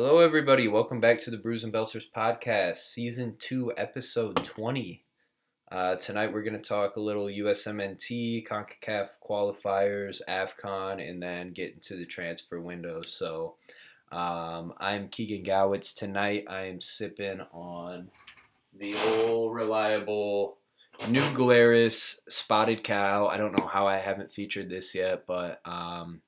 [0.00, 0.68] Hello, everybody.
[0.68, 5.02] Welcome back to the Brews and Belters podcast, season two, episode 20.
[5.72, 11.74] Uh, tonight, we're going to talk a little USMNT, CONCACAF qualifiers, AFCON, and then get
[11.74, 13.00] into the transfer window.
[13.04, 13.56] So,
[14.12, 15.92] um, I'm Keegan Gowitz.
[15.96, 18.12] Tonight, I am sipping on
[18.78, 20.58] the old reliable
[21.08, 23.26] New Glarus Spotted Cow.
[23.26, 25.60] I don't know how I haven't featured this yet, but.
[25.64, 26.20] Um,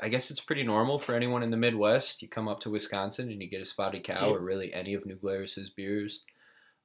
[0.00, 2.22] I guess it's pretty normal for anyone in the Midwest.
[2.22, 5.04] You come up to Wisconsin and you get a spotted cow, or really any of
[5.04, 6.20] New Glarus's beers.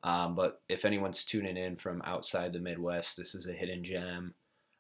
[0.04, 4.34] Um, but if anyone's tuning in from outside the Midwest, this is a hidden gem.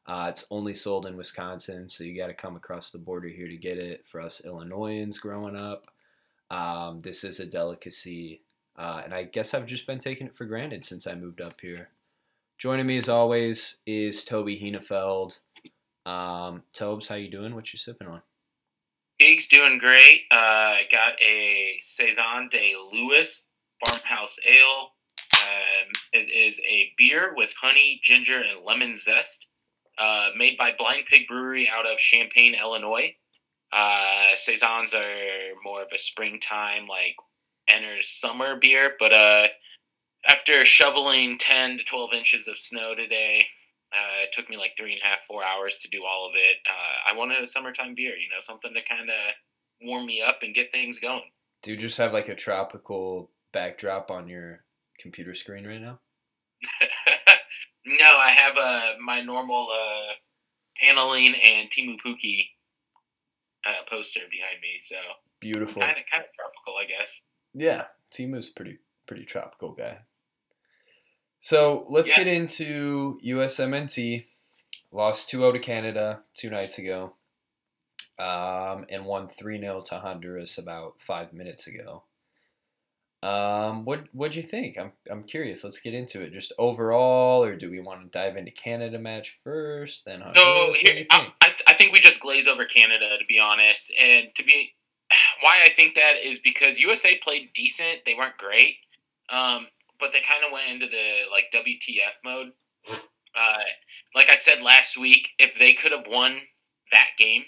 [0.05, 3.48] Uh, it's only sold in Wisconsin, so you got to come across the border here
[3.48, 4.04] to get it.
[4.12, 5.86] For us Illinoisans growing up,
[6.52, 8.41] um, this is a delicacy,
[8.77, 11.62] uh, and I guess I've just been taking it for granted since I moved up
[11.62, 11.90] here.
[12.58, 15.38] Joining me as always is Toby Henefeld.
[16.05, 17.55] Um, Tobes, how you doing?
[17.55, 18.21] What you sipping on?
[19.20, 20.21] Big's doing great.
[20.31, 23.48] Uh, got a Saison de Lewis
[23.85, 24.90] Farmhouse Ale.
[25.41, 29.49] Um, it is a beer with honey, ginger, and lemon zest.
[29.98, 33.15] Uh, made by Blind Pig Brewery out of Champaign, Illinois.
[33.71, 34.32] Uh,
[34.93, 37.15] are more of a springtime, like
[37.67, 39.48] enters summer beer, but uh,
[40.27, 43.45] after shoveling 10 to 12 inches of snow today,
[43.94, 46.34] uh, it took me like three and a half, four hours to do all of
[46.36, 46.58] it.
[46.68, 49.16] Uh, I wanted a summertime beer, you know, something to kind of
[49.82, 51.30] warm me up and get things going.
[51.62, 54.66] Do you just have like a tropical backdrop on your
[55.00, 56.00] computer screen right now?
[57.85, 60.13] no, I have uh, my normal uh,
[60.82, 62.48] paneling and Teemu Pukki
[63.66, 64.96] uh, poster behind me, so
[65.40, 67.24] beautiful, kind of kind of tropical, I guess.
[67.53, 70.00] Yeah, Teemu's pretty pretty tropical guy.
[71.44, 72.19] So let's yes.
[72.19, 74.24] get into USMNT.
[74.94, 77.16] Lost 2 0 to Canada two nights ago
[78.18, 82.03] um, and won 3 0 to Honduras about five minutes ago.
[83.22, 84.78] Um, what what'd you think?
[84.80, 85.66] I'm I'm curious.
[85.66, 86.31] Let's get into it.
[86.31, 90.06] Just overall, or do we want to dive into Canada match first?
[90.06, 90.34] Then Honduras?
[90.34, 91.28] so here, I,
[91.67, 94.75] I think we just glaze over Canada to be honest, and to be
[95.41, 98.06] why I think that is because USA played decent.
[98.06, 98.78] They weren't great.
[99.29, 99.67] Um,
[99.99, 102.51] but they kind of went into the like WTF mode.
[103.35, 103.63] Uh,
[104.15, 106.37] like I said last week, if they could have won
[106.91, 107.43] that game,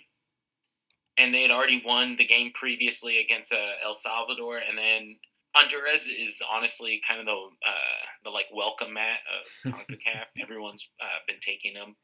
[1.18, 5.18] and they had already won the game previously against uh, El Salvador, and then
[5.56, 7.32] Honduras is honestly kind of the
[7.66, 9.20] uh, the like welcome mat
[9.66, 10.26] of Concacaf.
[10.42, 11.96] Everyone's uh, been taking them,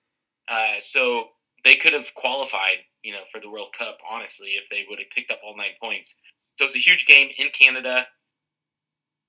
[0.47, 1.29] uh, so
[1.63, 3.97] they could have qualified, you know, for the World Cup.
[4.09, 6.19] Honestly, if they would have picked up all nine points,
[6.55, 8.07] so it's a huge game in Canada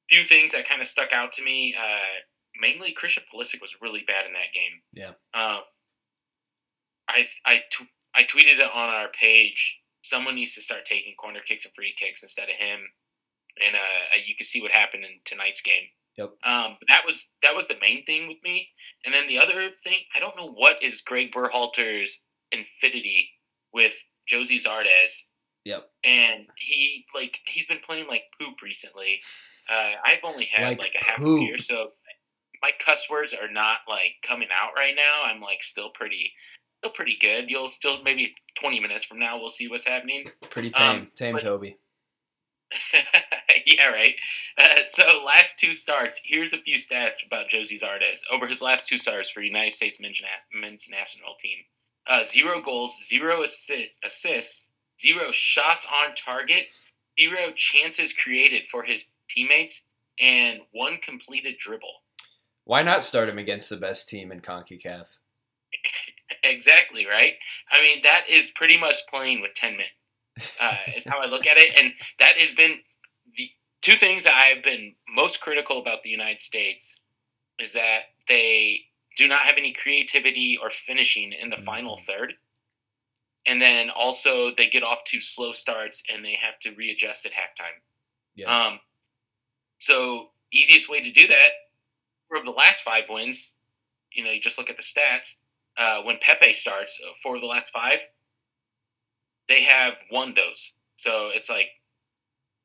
[0.09, 1.75] few things that kind of stuck out to me.
[1.79, 2.21] Uh,
[2.61, 4.83] mainly, Christian Pulisic was really bad in that game.
[4.93, 5.11] Yeah.
[5.35, 5.61] Um,
[7.09, 9.81] I I, t- I tweeted it on our page.
[10.03, 12.81] Someone needs to start taking corner kicks and free kicks instead of him,
[13.65, 15.85] and uh, you can see what happened in tonight's game.
[16.19, 16.35] Yep.
[16.45, 18.69] Um, that was that was the main thing with me,
[19.05, 23.31] and then the other thing, I don't know what is Greg Berhalter's infinity
[23.73, 23.95] with
[24.31, 25.29] Gyasi Zardes.
[25.65, 25.85] Yep.
[26.05, 29.21] And he like he's been playing like poop recently.
[29.71, 31.39] Uh, I've only had like, like a half poop.
[31.39, 31.93] a beer, so
[32.63, 35.23] my cuss words are not like coming out right now.
[35.25, 36.33] I'm like still pretty,
[36.79, 37.51] still pretty good.
[37.51, 40.27] You'll still maybe 20 minutes from now we'll see what's happening.
[40.51, 41.77] Pretty tame, um, tame but, Toby.
[43.67, 44.15] yeah, right.
[44.59, 46.21] Uh, so last two starts.
[46.25, 50.01] Here's a few stats about Gyasi Zardes over his last two starts for United States
[50.01, 50.21] men's,
[50.59, 51.59] men's national team.
[52.07, 54.67] Uh, zero goals, zero assi- assists,
[54.99, 56.67] zero shots on target,
[57.21, 59.87] zero chances created for his teammates
[60.21, 61.95] and one completed dribble.
[62.65, 65.07] Why not start him against the best team in CONCACAF?
[66.43, 67.35] exactly, right?
[67.71, 69.87] I mean, that is pretty much playing with 10 men,
[70.61, 71.75] uh, is how I look at it.
[71.79, 72.79] And that has been
[73.37, 73.51] the
[73.81, 77.03] two things that I've been most critical about the United States
[77.59, 78.83] is that they
[79.17, 81.65] do not have any creativity or finishing in the mm-hmm.
[81.65, 82.35] final third.
[83.47, 87.33] And then also they get off to slow starts and they have to readjust at
[87.33, 87.81] halftime.
[88.37, 88.67] Yeah.
[88.67, 88.79] Um,
[89.83, 91.49] so easiest way to do that
[92.29, 93.59] for the last five wins,
[94.13, 95.41] you know, you just look at the stats.
[95.77, 97.99] Uh, when Pepi starts, uh, four of the last five,
[99.49, 100.75] they have won those.
[100.95, 101.67] So it's like,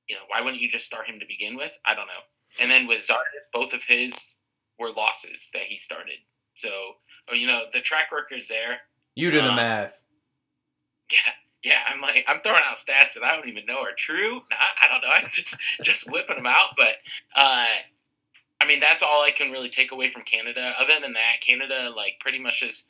[0.08, 1.76] you know, why wouldn't you just start him to begin with?
[1.86, 2.22] I don't know.
[2.60, 4.42] And then with Zardes, both of his
[4.78, 6.18] were losses that he started.
[6.54, 6.70] So,
[7.32, 8.82] oh, you know, the track record's there.
[9.16, 9.94] You do um, the math.
[11.10, 11.32] Yeah,
[11.68, 14.42] yeah, I'm like I'm throwing out stats that I don't even know are true.
[14.52, 15.10] I, I don't know.
[15.14, 16.96] I'm just just whipping them out, but
[17.36, 17.66] uh,
[18.62, 20.74] I mean that's all I can really take away from Canada.
[20.80, 22.88] Other than that, Canada like pretty much just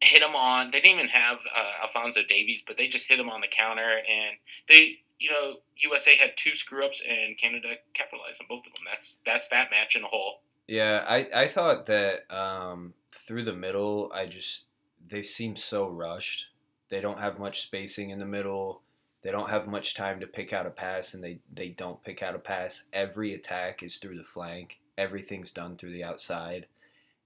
[0.00, 0.70] hit them on.
[0.70, 4.00] They didn't even have uh, Alfonso Davies, but they just hit him on the counter,
[4.08, 4.36] and
[4.66, 8.82] they you know USA had two screw ups and Canada capitalized on both of them.
[8.86, 10.40] That's that's that match in a whole.
[10.66, 12.94] Yeah, I I thought that um,
[13.26, 14.64] through the middle, I just
[15.06, 16.46] they seemed so rushed.
[16.90, 18.82] They don't have much spacing in the middle.
[19.22, 22.22] They don't have much time to pick out a pass, and they they don't pick
[22.22, 22.84] out a pass.
[22.92, 24.78] Every attack is through the flank.
[24.98, 26.66] Everything's done through the outside.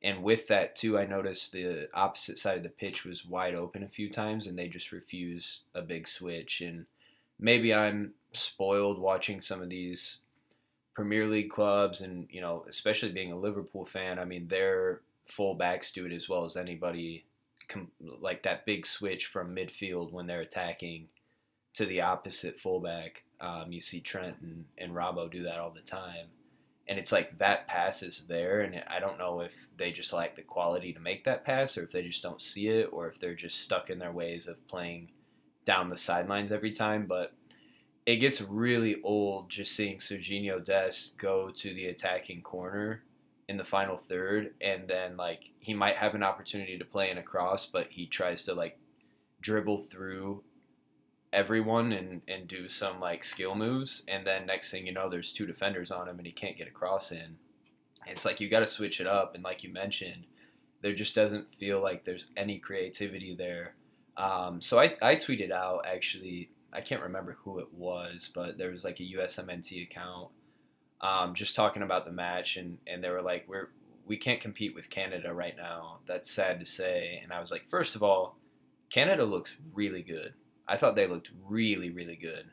[0.02, 3.82] And with that too, I noticed the opposite side of the pitch was wide open
[3.82, 6.60] a few times, and they just refuse a big switch.
[6.60, 6.86] And
[7.38, 10.18] maybe I'm spoiled watching some of these
[10.94, 14.18] Premier League clubs, and you know, especially being a Liverpool fan.
[14.18, 15.00] I mean, their
[15.36, 17.24] fullbacks do it as well as anybody.
[18.00, 21.08] Like that big switch from midfield when they're attacking
[21.74, 23.24] to the opposite fullback.
[23.40, 26.28] Um, you see Trent and, and Robbo do that all the time
[26.88, 30.34] and it's like that pass is there and i don't know if they just lack
[30.34, 33.20] the quality to make that pass or if they just don't see it or if
[33.20, 35.10] they're just stuck in their ways of playing
[35.64, 37.34] down the sidelines every time but
[38.06, 43.02] it gets really old just seeing Sergiño Dest go to the attacking corner
[43.48, 47.18] in the final third and then like he might have an opportunity to play in
[47.18, 48.78] a cross but he tries to like
[49.40, 50.42] dribble through
[51.32, 55.32] everyone and, and do some like skill moves and then next thing you know there's
[55.32, 57.36] two defenders on him and he can't get a cross in.
[58.06, 60.24] It's like you got to switch it up and like you mentioned
[60.80, 63.74] there just doesn't feel like there's any creativity there.
[64.16, 68.70] Um, so I, I tweeted out actually i can't remember who it was but there
[68.70, 70.28] was like a usmnt account
[71.00, 73.70] um, just talking about the match and, and they were like we're
[74.06, 77.64] we can't compete with canada right now that's sad to say and i was like
[77.68, 78.38] first of all
[78.90, 80.34] canada looks really good
[80.68, 82.44] I thought they looked really, really good.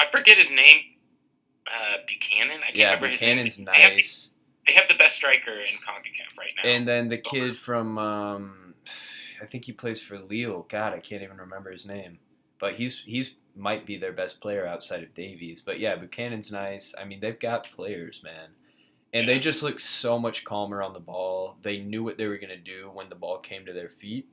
[0.00, 0.80] I forget his name.
[1.66, 2.60] Uh, Buchanan.
[2.62, 3.66] I can't yeah, remember Buchanan's his name.
[3.66, 3.76] nice.
[3.76, 4.04] They have, the,
[4.66, 6.68] they have the best striker in Concacaf right now.
[6.68, 8.74] And then the kid from, um,
[9.40, 10.66] I think he plays for Lille.
[10.68, 12.18] God, I can't even remember his name.
[12.58, 15.62] But he's he's might be their best player outside of Davies.
[15.64, 16.94] But yeah, Buchanan's nice.
[16.98, 18.50] I mean, they've got players, man.
[19.12, 19.34] And Yeah.
[19.34, 21.56] they just look so much calmer on the ball.
[21.62, 24.28] They knew what they were going to do when the ball came to their feet.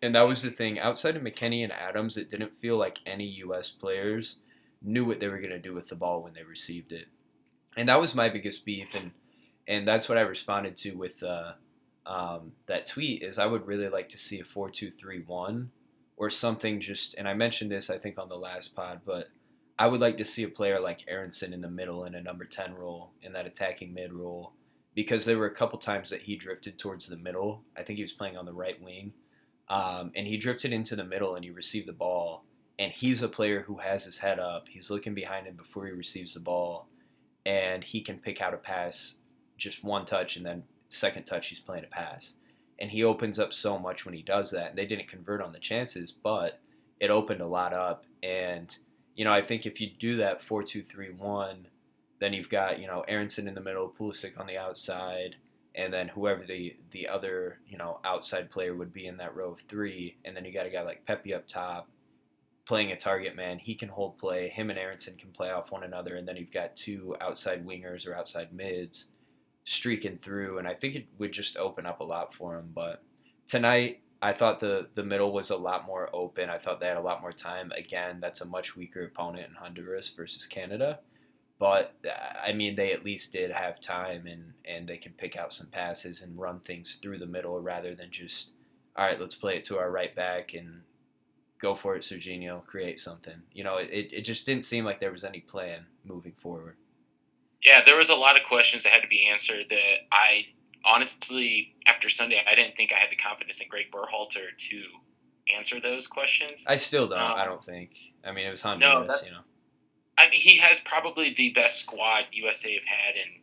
[0.00, 0.78] And that was the thing.
[0.78, 3.70] Outside of McKennie and Adams, it didn't feel like any U.S.
[3.70, 4.36] players
[4.82, 7.06] knew what they were going to do with the ball when they received it.
[7.76, 8.94] And that was my biggest beef.
[8.94, 9.12] And,
[9.68, 11.52] and that's what I responded to with uh,
[12.04, 15.68] um, that tweet is I would really like to see a 4-2-3-1
[16.22, 19.30] or something just, and I mentioned this, I think, on the last pod, but
[19.76, 22.44] I would like to see a player like Aronson in the middle in a number
[22.44, 24.52] 10 role, in that attacking mid role,
[24.94, 27.64] because there were a couple times that he drifted towards the middle.
[27.76, 29.14] I think he was playing on the right wing.
[29.68, 32.44] Um, and he drifted into the middle and he received the ball.
[32.78, 34.68] And he's a player who has his head up.
[34.68, 36.86] He's looking behind him before he receives the ball.
[37.44, 39.14] And he can pick out a pass
[39.58, 42.34] just one touch and then second touch he's playing a pass.
[42.82, 44.70] And he opens up so much when he does that.
[44.70, 46.58] And they didn't convert on the chances, but
[46.98, 48.04] it opened a lot up.
[48.24, 48.76] And,
[49.14, 51.68] you know, I think if you do that 4 2 3 1,
[52.18, 55.36] then you've got, you know, Aronson in the middle, Pulisic on the outside,
[55.76, 59.52] and then whoever the the other you know outside player would be in that row
[59.52, 61.88] of three, and then you got a guy like Pepi up top
[62.66, 63.58] playing a target man.
[63.58, 64.48] He can hold play.
[64.48, 68.06] Him and Aronson can play off one another, and then you've got two outside wingers
[68.06, 69.06] or outside mids
[69.64, 72.70] streaking through, and I think it would just open up a lot for him.
[72.74, 73.02] But
[73.46, 73.98] tonight.
[74.24, 76.48] I thought the, the middle was a lot more open.
[76.48, 77.72] I thought they had a lot more time.
[77.76, 81.00] Again, that's a much weaker opponent in Honduras versus Canada
[81.62, 85.36] but uh, I mean, they at least did have time and, and they can pick
[85.36, 88.48] out some passes and run things through the middle rather than just,
[88.96, 90.80] all right, let's play it to our right back and
[91.60, 93.42] go for it, Sergiño, create something.
[93.52, 96.74] You know, it, it just didn't seem like there was any plan moving forward.
[97.64, 100.46] Yeah, there was a lot of questions that had to be answered that I
[100.84, 104.82] honestly, after Sunday, I didn't think I had the confidence in Greg Berhalter to
[105.56, 106.64] answer those questions.
[106.68, 107.18] I still don't.
[107.20, 107.90] Um, I don't think.
[108.24, 109.42] I mean, it was Honduras, that's- you know.
[110.18, 113.40] I mean, he has probably the best squad USA have had in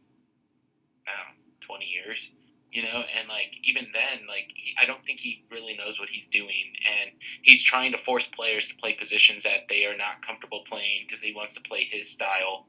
[1.07, 2.31] I know, 20 years,
[2.71, 6.09] you know, and like even then, like he, I don't think he really knows what
[6.09, 7.11] he's doing, and
[7.41, 11.21] he's trying to force players to play positions that they are not comfortable playing because
[11.21, 12.67] he wants to play his style.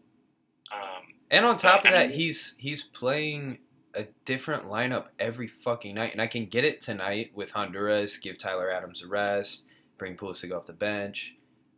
[0.70, 3.58] Um, And on top of I that, mean- he's he's playing
[3.94, 8.18] a different lineup every fucking night, and I can get it tonight with Honduras.
[8.18, 9.62] Give Tyler Adams a rest,
[9.98, 11.34] bring Pulisic off the bench.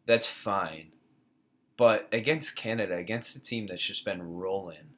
[0.06, 0.88] That's fine,
[1.76, 4.90] but against Canada, against a team that's just been rolling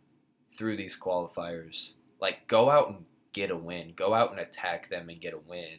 [0.57, 5.09] through these qualifiers, like go out and get a win, go out and attack them
[5.09, 5.79] and get a win.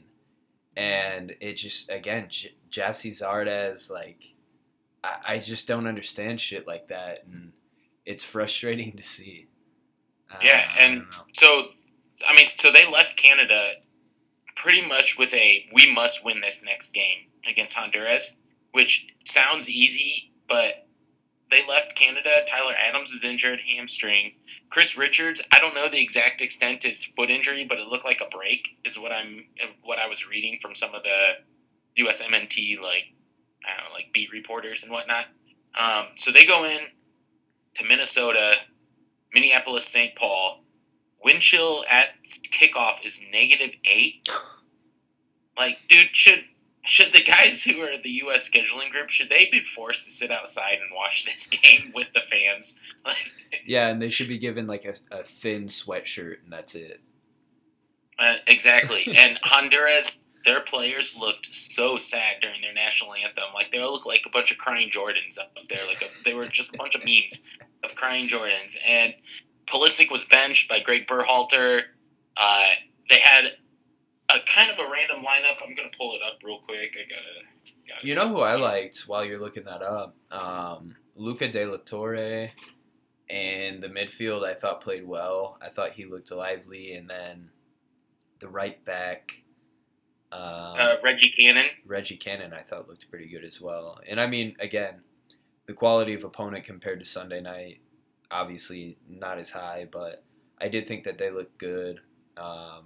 [0.77, 4.33] And it just again, J- Gyasi Zardes, like
[5.03, 7.51] I, I just don't understand shit like that, and
[8.05, 9.47] it's frustrating to see.
[10.31, 11.69] Uh, Yeah, and- don't so,
[12.27, 13.73] I mean, so they left Canada
[14.55, 18.37] pretty much with a we must win this next game against Honduras,
[18.71, 20.87] which sounds easy, but
[21.51, 22.43] they left Canada.
[22.47, 24.33] Tyler Adams is injured, hamstring.
[24.69, 28.21] Chris Richards, I don't know the exact extent his foot injury, but it looked like
[28.21, 29.45] a break, is what I'm
[29.83, 33.05] what I was reading from some of the USMNT like
[33.67, 35.25] I don't know, like beat reporters and whatnot.
[35.79, 36.79] Um, so they go in
[37.75, 38.55] to Minnesota,
[39.33, 40.15] Minneapolis, St.
[40.15, 40.63] Paul.
[41.23, 44.27] Wind chill at kickoff is negative eight.
[45.57, 46.43] Like, dude, should
[46.83, 48.47] should the guys who are the U.S.
[48.47, 52.21] scheduling group should they be forced to sit outside and watch this game with the
[52.21, 52.79] fans?
[53.65, 57.01] yeah, and they should be given like a, a thin sweatshirt, and that's it.
[58.19, 59.05] Uh, exactly.
[59.17, 63.45] and Honduras, their players looked so sad during their national anthem.
[63.53, 65.85] Like they all looked like a bunch of crying Jordans up there.
[65.87, 67.45] Like a, they were just a bunch of memes
[67.83, 68.75] of crying Jordans.
[68.87, 69.13] And
[69.65, 71.83] Pulisic was benched by Greg Berhalter.
[72.37, 72.69] Uh,
[73.09, 73.45] they had
[74.29, 75.61] a kind of a random lineup.
[75.65, 76.95] I'm gonna pull it up real quick.
[76.95, 77.45] I gotta.
[77.87, 80.15] gotta you know who I liked while you're looking that up?
[80.31, 82.49] Um, Luca De La Torre
[83.29, 85.57] and the midfield I thought played well.
[85.61, 87.49] I thought he looked lively, and then
[88.39, 89.31] the right back.
[90.31, 91.65] Um, uh, Reggie Cannon.
[91.85, 93.99] Reggie Cannon, I thought looked pretty good as well.
[94.07, 95.01] And I mean, again,
[95.67, 97.79] the quality of opponent compared to Sunday night,
[98.31, 100.23] obviously not as high, but
[100.59, 101.99] I did think that they looked good.
[102.37, 102.85] Um,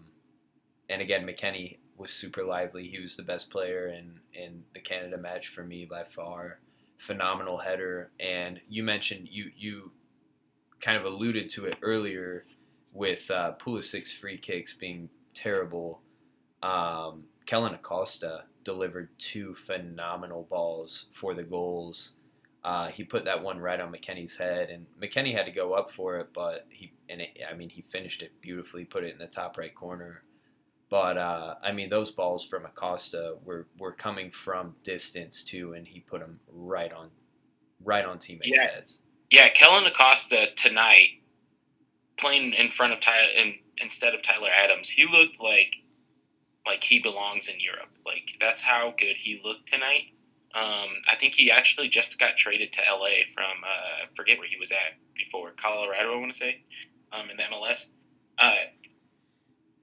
[0.89, 2.88] and again, McKennie was super lively.
[2.88, 6.60] He was the best player in in the Canada match for me by far.
[6.98, 9.91] Phenomenal header, and you mentioned you you
[10.81, 12.46] kind of alluded to it earlier
[12.93, 16.01] with uh, Pulisic's free kicks being terrible.
[16.61, 22.11] Um, Kellyn Acosta delivered two phenomenal balls for the goals.
[22.63, 25.91] Uh, he put that one right on McKennie's head, and McKennie had to go up
[25.91, 29.17] for it, but he and it, I mean he finished it beautifully, put it in
[29.17, 30.23] the top right corner.
[30.89, 35.87] But uh, I mean, those balls from Acosta were, were coming from distance too, and
[35.87, 37.09] he put them right on,
[37.83, 38.71] right on teammates' yeah.
[38.71, 38.97] heads.
[39.29, 41.21] Yeah, Kellyn Acosta tonight
[42.17, 45.75] playing in front of Tyler in, instead of Tyler Adams, he looked like
[46.69, 47.89] like he belongs in Europe.
[48.05, 50.13] Like that's how good he looked tonight.
[50.53, 54.55] Um, I think he actually just got traded to LA from uh, forget where he
[54.57, 56.13] was at before Colorado.
[56.13, 56.63] I want to say
[57.11, 57.89] um, in the MLS.
[58.38, 58.53] Uh,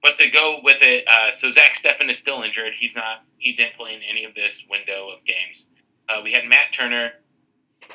[0.01, 2.75] but to go with it, uh, so Zach Steffen is still injured.
[2.75, 3.25] He's not.
[3.39, 5.71] He didn't play in any of this window of games.
[6.09, 7.11] Uh, we had Matt Turner.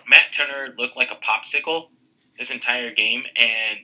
[0.07, 1.87] Matt Turner looked like a popsicle
[2.37, 3.79] this entire game, and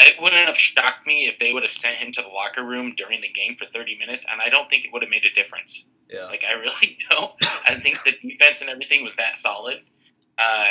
[0.00, 2.94] it wouldn't have shocked me if they would have sent him to the locker room
[2.96, 5.30] during the game for 30 minutes, and I don't think it would have made a
[5.30, 5.88] difference.
[6.08, 6.26] Yeah.
[6.26, 7.32] Like I really don't.
[7.68, 9.80] I think the defense and everything was that solid.
[10.38, 10.66] Uh,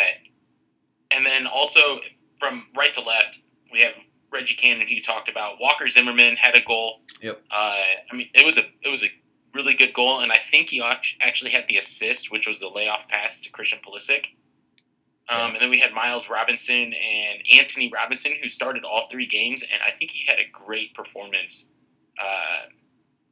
[1.12, 2.00] and then also
[2.40, 3.42] from right to left,
[3.72, 3.94] we have
[4.32, 5.60] Reggie Cannon he talked about.
[5.60, 7.02] Walker Zimmerman had a goal.
[7.22, 7.42] Yep.
[7.52, 7.76] Uh,
[8.12, 9.08] I mean, it was a it was a
[9.54, 13.08] really good goal, and I think he actually had the assist, which was the layoff
[13.10, 14.36] pass to Christian Pulisic.
[15.30, 19.62] Um, and then we had Miles Robinson and Antonee Robinson, who started all three games,
[19.62, 21.70] and I think he had a great performance,
[22.22, 22.70] uh,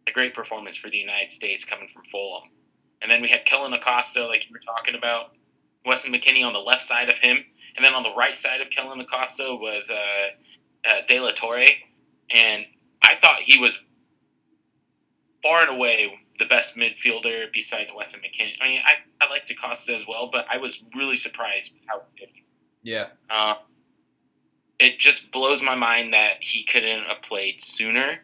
[0.08, 2.50] a great performance for the United States coming from Fulham.
[3.02, 5.36] And then we had Kellyn Acosta, like you were talking about,
[5.86, 7.38] Weston McKennie on the left side of him,
[7.76, 11.68] and then on the right side of Kellyn Acosta was uh, uh, De La Torre,
[12.34, 12.66] and
[13.04, 13.82] I thought he was
[15.44, 18.56] far and away the best midfielder besides Weston McKennie.
[18.62, 22.02] I mean, I, I like Acosta as well, but I was really surprised with how
[22.18, 22.30] good.
[22.84, 23.08] Yeah.
[23.30, 23.56] Uh,
[24.80, 28.20] it just blows my mind that he couldn't have played sooner,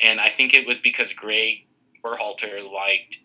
[0.00, 1.66] and I think it was because Greg
[2.04, 3.18] Berhalter liked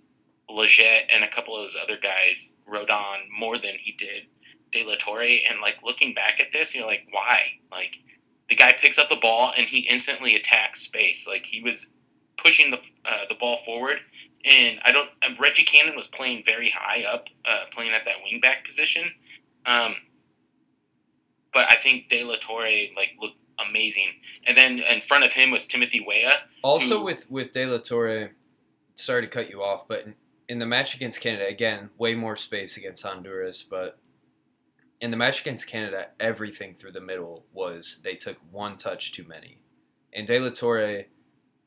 [0.49, 4.27] Lletget and a couple of those other guys Roldan more than he did
[4.71, 5.39] De La Torre.
[5.49, 7.41] And like looking back at this, you're like, why?
[7.71, 7.99] Like
[8.49, 11.27] the guy picks up the ball and he instantly attacks space.
[11.27, 11.87] Like he was
[12.37, 13.97] pushing the uh, the ball forward,
[14.45, 15.09] and I don't.
[15.25, 19.03] Um, Reggie Cannon was playing very high up, uh, playing at that wingback position.
[19.65, 19.95] Um,
[21.53, 23.37] but I think De La Torre like looked
[23.67, 24.09] amazing,
[24.45, 26.39] and then in front of him was Timothy Weah.
[26.63, 28.31] Also who, with with De La Torre,
[28.95, 30.15] sorry to cut you off, but in,
[30.49, 33.99] in the match against Canada, again, way more space against Honduras, but
[34.99, 39.25] in the match against Canada, everything through the middle was they took one touch too
[39.27, 39.57] many.
[40.13, 41.05] And De La Torre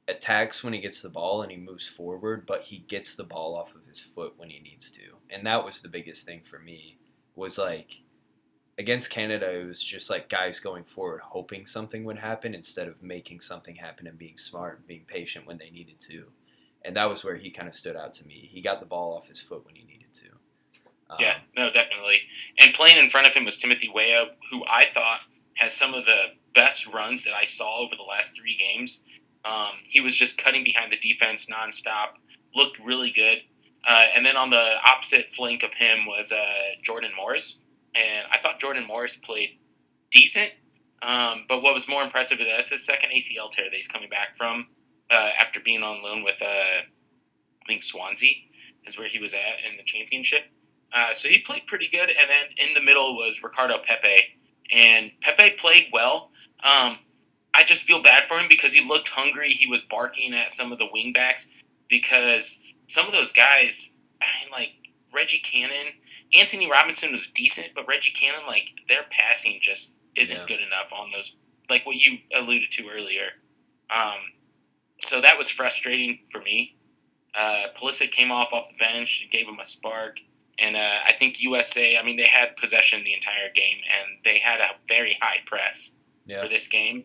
[0.09, 3.57] attacks when he gets the ball and he moves forward, but he gets the ball
[3.57, 5.03] off of his foot when he needs to.
[5.31, 6.97] And that was the biggest thing for me
[7.35, 8.01] was like
[8.79, 13.03] against Canada it was just like guys going forward hoping something would happen instead of
[13.03, 16.25] making something happen and being smart and being patient when they needed to.
[16.85, 18.49] And that was where he kind of stood out to me.
[18.53, 20.27] He got the ball off his foot when he needed to.
[21.11, 22.21] Um, yeah, no, definitely.
[22.59, 25.21] And playing in front of him was Timothy Weah, who I thought
[25.55, 29.03] has some of the best runs that I saw over the last three games.
[29.47, 32.19] Um, he was just cutting behind the defense nonstop,
[32.55, 33.39] looked really good.
[33.87, 36.47] Uh, and then on the opposite flank of him was uh,
[36.83, 37.61] Jordan Morris.
[37.95, 39.59] And I thought Jordan Morris played
[40.11, 40.51] decent.
[41.03, 44.09] Um, but what was more impressive is that's his second ACL tear that he's coming
[44.09, 44.67] back from
[45.11, 48.33] uh, after being on loan with, uh, I think, Swansea
[48.87, 50.43] is where he was at in the championship.
[50.93, 52.09] Uh, so he played pretty good.
[52.09, 54.39] And then in the middle was Ricardo Pepi.
[54.73, 56.31] And Pepi played well.
[56.65, 56.99] Um,
[57.57, 59.51] I just feel bad for him because he looked hungry.
[59.51, 61.49] He was barking at some of the wingbacks
[61.89, 64.73] because some of those guys, I mean, like
[65.15, 65.93] Reggie Cannon,
[66.39, 70.47] Antonee Robinson was decent, but Reggie Cannon, like their passing just isn't yeah.
[70.47, 71.37] good enough on those,
[71.71, 73.29] like what you alluded to earlier.
[73.95, 74.19] Um,
[75.01, 76.77] so that was frustrating for me.
[77.35, 80.19] Uh, Pulisic came off off the bench, gave him a spark,
[80.59, 81.99] and uh, I think USA.
[81.99, 85.99] I mean, they had possession the entire game, and they had a very high press
[86.25, 86.43] yeah.
[86.43, 87.05] for this game.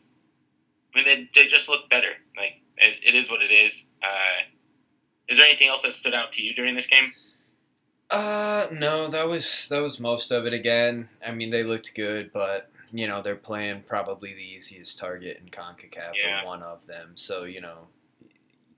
[0.94, 2.14] I mean, they, they just look better.
[2.38, 3.92] Like it, it is what it is.
[4.04, 4.44] Uh,
[5.28, 7.14] is there anything else that stood out to you during this game?
[8.10, 10.54] Uh, no, that was that was most of it.
[10.54, 15.42] Again, I mean, they looked good, but you know they're playing probably the easiest target
[15.42, 16.44] in Concacaf yeah.
[16.44, 17.12] or one of them.
[17.16, 17.88] So you know,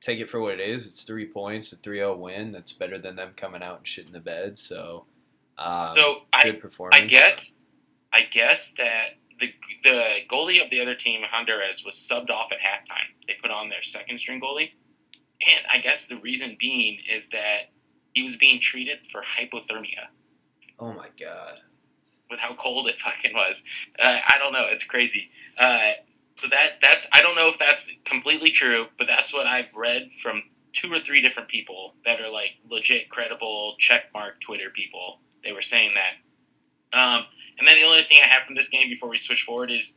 [0.03, 0.85] take it for what it is.
[0.85, 2.51] It's three points, a 3-0 win.
[2.51, 4.59] That's better than them coming out and shitting the bed.
[4.59, 5.05] So,
[5.57, 7.01] um, so I, performance.
[7.01, 7.57] I guess,
[8.11, 12.59] I guess that the the goalie of the other team, Honduras, was subbed off at
[12.59, 13.13] halftime.
[13.27, 14.71] They put on their second string goalie,
[15.41, 17.71] and I guess the reason being is that
[18.13, 20.07] he was being treated for hypothermia.
[20.79, 21.61] Oh my god!
[22.29, 23.63] With how cold it fucking was,
[23.99, 24.65] uh, I don't know.
[24.69, 25.29] It's crazy.
[25.57, 25.91] Uh,
[26.35, 30.11] so that that's I don't know if that's completely true, but that's what I've read
[30.11, 35.19] from two or three different people that are like legit credible checkmark Twitter people.
[35.43, 36.13] They were saying that.
[36.93, 37.25] Um,
[37.57, 39.93] and then the only thing I have from this game before we switch forward is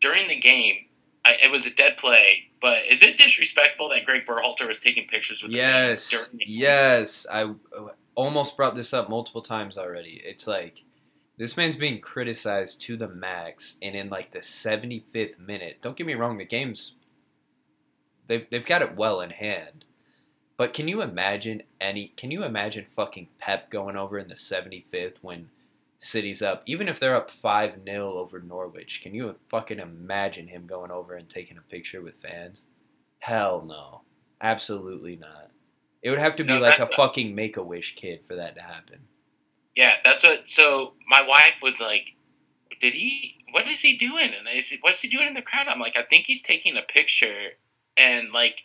[0.00, 0.76] during the game,
[1.24, 5.06] I, it was a dead play, but is it disrespectful that Greg Berhalter was taking
[5.06, 6.56] pictures with yes, the fans during the game?
[6.58, 7.54] Yes, I
[8.14, 10.20] almost brought this up multiple times already.
[10.24, 10.82] It's like
[11.38, 16.06] this man's being criticized to the max, and in like the 75th minute, don't get
[16.06, 16.94] me wrong, the game's
[18.26, 19.84] they've they've got it well in hand.
[20.56, 22.12] But can you imagine any?
[22.16, 25.50] Can you imagine fucking Pep going over in the 75th when
[26.04, 30.66] City's up, even if they're up 5 0 over Norwich, can you fucking imagine him
[30.66, 32.66] going over and taking a picture with fans?
[33.20, 34.02] Hell no.
[34.40, 35.50] Absolutely not.
[36.02, 38.54] It would have to be no, like a fucking make a wish kid for that
[38.56, 39.00] to happen.
[39.74, 40.46] Yeah, that's what.
[40.46, 42.14] So my wife was like,
[42.80, 43.42] "Did he?
[43.52, 45.96] What is he doing?" And I said, "What's he doing in the crowd?" I'm like,
[45.96, 47.52] "I think he's taking a picture."
[47.96, 48.62] And like,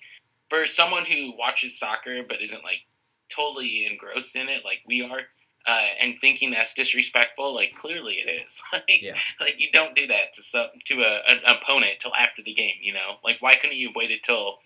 [0.49, 2.81] for someone who watches soccer but isn't like
[3.29, 5.21] totally engrossed in it, like we are,
[5.67, 8.61] uh, and thinking that's disrespectful, like clearly it is.
[8.73, 9.15] like, yeah.
[9.39, 12.75] like you don't do that to some to a, an opponent till after the game.
[12.81, 14.59] You know, like why couldn't you have waited till,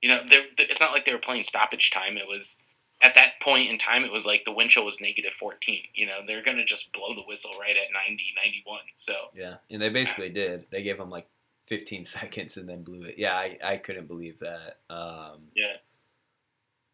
[0.00, 2.16] you know, it's not like they were playing stoppage time.
[2.16, 2.62] It was
[3.02, 5.80] at that point in time, it was like the wind chill was negative 14.
[5.94, 8.80] You know, they're gonna just blow the whistle right at 90, 91.
[8.96, 10.66] So yeah, and they basically did.
[10.70, 11.28] They gave them like
[11.66, 13.14] 15 seconds and then blew it.
[13.16, 14.78] Yeah, I, I couldn't believe that.
[14.90, 15.76] Um, yeah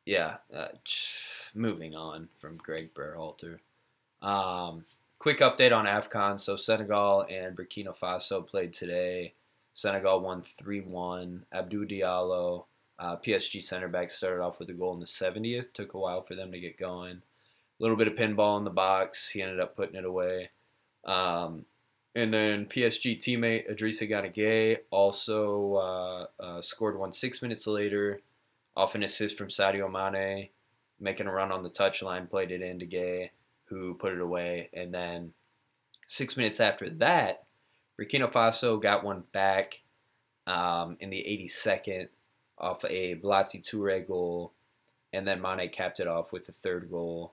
[0.09, 0.69] yeah, uh,
[1.55, 3.59] moving on from Greg Berhalter.
[4.23, 4.85] Um,
[5.19, 6.41] quick update on AFCON.
[6.41, 9.35] So Senegal and Burkina Faso played today.
[9.75, 11.47] Senegal won 3 1.
[11.53, 12.65] Abdou Diallo,
[12.99, 15.73] uh, PSG center back, started off with a goal in the 70th.
[15.73, 17.17] Took a while for them to get going.
[17.17, 19.29] A little bit of pinball in the box.
[19.29, 20.51] He ended up putting it away.
[21.05, 21.65] Um,
[22.15, 28.21] and then PSG teammate Idrissa Gana Gueye also uh, uh, scored one six minutes later
[28.77, 30.49] off an assist from Sadio Mane,
[31.01, 33.31] making a run on the touchline, played it into Gueye,
[33.65, 34.71] who put it away.
[34.73, 35.33] And then
[36.07, 37.45] six minutes after that,
[37.99, 39.81] Burkina Faso got one back
[40.47, 42.09] um, in the 82nd
[42.59, 44.53] off a Blati Toure goal.
[45.13, 47.33] And then Mane capped it off with the third goal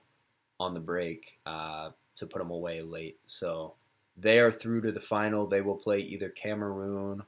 [0.58, 3.18] on the break uh, to put them away late.
[3.26, 3.74] So
[4.16, 5.46] they are through to the final.
[5.46, 7.22] They will play either Cameroon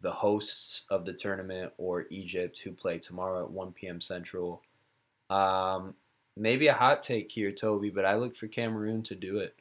[0.00, 4.00] the hosts of the tournament or Egypt, who play tomorrow at 1 p.m.
[4.00, 4.62] Central.
[5.30, 5.94] Um,
[6.36, 9.54] maybe a hot take here, Toby, but I look for Cameroon to do it.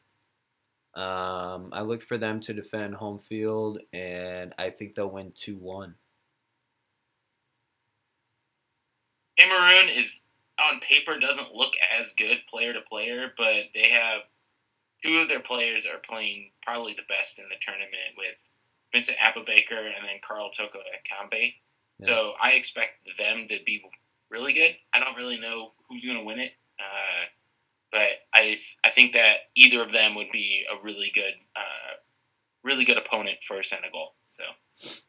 [0.99, 5.55] Um, I look for them to defend home field, and I think they'll win 2
[5.55, 5.93] 1.
[9.37, 10.21] Cameroon is
[10.59, 14.21] on paper doesn't look as good player to player, but they have
[15.03, 18.49] two of their players are playing probably the best in the tournament with
[18.91, 21.53] Vincent Aboubakar and then Karl Toko Ekambi.
[21.99, 22.07] Yeah.
[22.07, 23.81] So I expect them to be
[24.29, 24.71] really good.
[24.93, 27.25] I don't really know who's going to win it, uh,
[27.91, 31.95] but I I think that either of them would be a really good uh,
[32.63, 34.13] really good opponent for Senegal.
[34.29, 34.43] So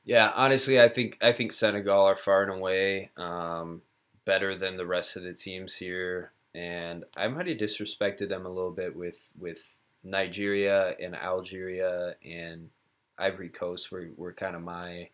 [0.04, 3.82] yeah, honestly, I think I think Senegal are far and away um,
[4.24, 8.50] better than the rest of the teams here, and I might have disrespected them a
[8.50, 9.58] little bit with with
[10.02, 12.70] Nigeria and Algeria and
[13.18, 15.10] Ivory Coast were, were kind of my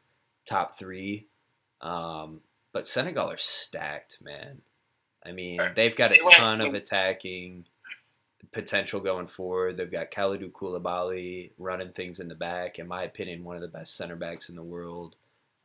[0.47, 1.27] top three.
[1.81, 2.41] Um,
[2.77, 4.61] but Senegal are stacked, man.
[5.25, 7.65] I mean, they've got a ton of attacking
[8.53, 9.79] potential going forward.
[9.79, 12.79] They've got Kalidou Koulibaly running things in the back.
[12.79, 15.17] In my opinion, one of the best center backs in the world,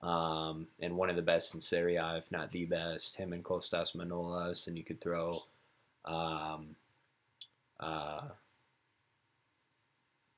[0.01, 3.17] um, and one of the best in Serie A, if not the best.
[3.17, 5.43] Him and Kostas Manolas, and you could throw.
[6.05, 6.77] Um,
[7.77, 8.21] uh,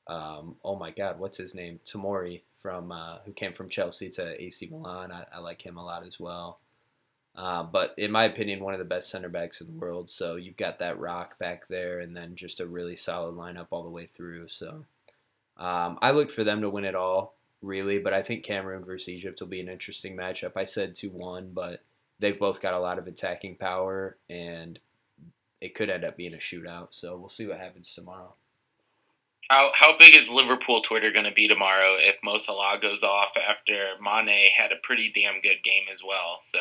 [0.07, 1.79] um, oh my God, what's his name?
[1.85, 5.11] Tomori from uh, who came from Chelsea to AC Milan.
[5.11, 6.57] I, I like him a lot as well.
[7.35, 10.09] Uh, but in my opinion, one of the best center backs in the world.
[10.09, 13.83] So you've got that rock back there, and then just a really solid lineup all
[13.83, 14.49] the way through.
[14.49, 14.85] So
[15.57, 17.97] um, I look for them to win it all, really.
[17.97, 20.51] But I think Cameroon versus Egypt will be an interesting matchup.
[20.55, 21.81] I said two one, but
[22.19, 24.77] they've both got a lot of attacking power, and
[25.59, 26.89] it could end up being a shootout.
[26.91, 28.35] So we'll see what happens tomorrow.
[29.49, 33.35] How how big is Liverpool Twitter going to be tomorrow if Mo Salah goes off
[33.37, 36.37] after Mane had a pretty damn good game as well?
[36.39, 36.59] So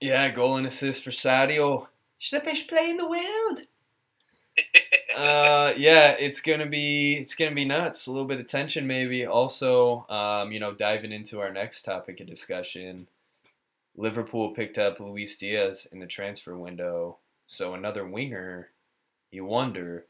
[0.00, 1.86] yeah, goal and assist for Sadio.
[2.18, 3.62] She's the best player in the world.
[5.16, 8.06] uh, yeah, it's gonna be it's gonna be nuts.
[8.06, 9.24] A little bit of tension, maybe.
[9.24, 13.06] Also, um, you know, diving into our next topic of discussion,
[13.96, 18.70] Liverpool picked up Luis Diaz in the transfer window, so another winger.
[19.30, 20.06] You wonder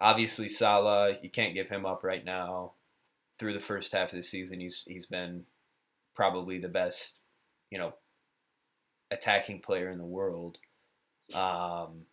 [0.00, 2.72] obviously Salah, you can't give him up right now.
[3.38, 5.44] Through the first half of the season, he's he's been
[6.16, 7.14] probably the best,
[7.70, 7.94] you know,
[9.10, 10.58] attacking player in the world.
[11.34, 12.06] Um,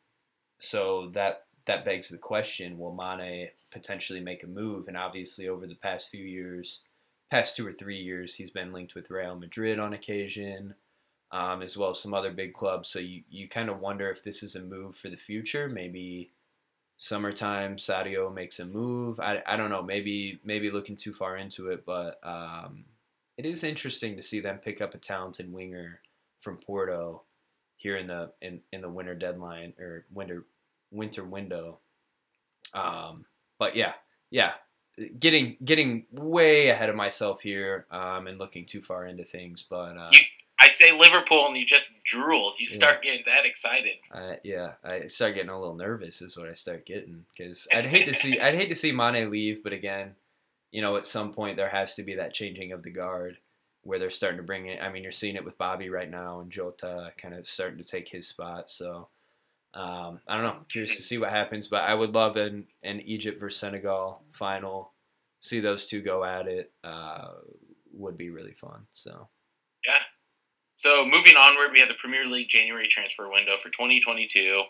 [0.60, 4.88] so that that begs the question: Will Mane potentially make a move?
[4.88, 6.82] And obviously, over the past few years,
[7.30, 10.76] past two or three years, he's been linked with Real Madrid on occasion,
[11.32, 12.90] um, as well as some other big clubs.
[12.90, 16.32] So you you kind of wonder if this is a move for the future, maybe
[16.98, 19.20] summertime Sadio makes a move.
[19.20, 22.86] I, I don't know, maybe maybe looking too far into it, but um,
[23.38, 26.00] it is interesting to see them pick up a talented winger
[26.41, 27.24] from Porto
[27.78, 30.45] here in the in, in the winter deadline or winter
[30.91, 31.80] winter window.
[32.74, 33.26] Um,
[33.60, 33.93] but yeah,
[34.32, 34.54] yeah,
[35.19, 39.98] getting getting way ahead of myself here um, and looking too far into things, but.
[39.98, 40.12] Uh,
[40.58, 42.52] I say Liverpool, and you just drool.
[42.58, 43.12] You start yeah.
[43.12, 43.95] getting that excited.
[44.12, 46.21] Uh, yeah, I start getting a little nervous.
[46.21, 49.30] Is what I start getting because I'd hate to see I'd hate to see Mane
[49.30, 50.15] leave, but again,
[50.71, 53.38] you know, at some point there has to be that changing of the guard
[53.86, 54.82] where they're starting to bring it.
[54.82, 57.84] I mean, you're seeing it with Bobby right now, and Jota kind of starting to
[57.84, 58.69] take his spot.
[58.69, 59.08] So
[59.74, 60.58] um, I don't know.
[60.69, 64.91] Curious to see what happens, but I would love an an Egypt versus Senegal final.
[65.39, 67.28] See those two go at it uh,
[67.93, 68.88] would be really fun.
[68.91, 69.28] So
[69.86, 70.00] yeah,
[70.76, 74.63] so moving onward, we have the Premier League January transfer window for 2022.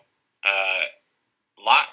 [0.43, 0.83] Uh,
[1.63, 1.87] lot.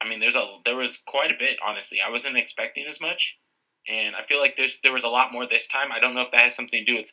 [0.00, 1.58] I mean, there's a there was quite a bit.
[1.66, 3.38] Honestly, I wasn't expecting as much,
[3.88, 5.92] and I feel like there's there was a lot more this time.
[5.92, 7.12] I don't know if that has something to do with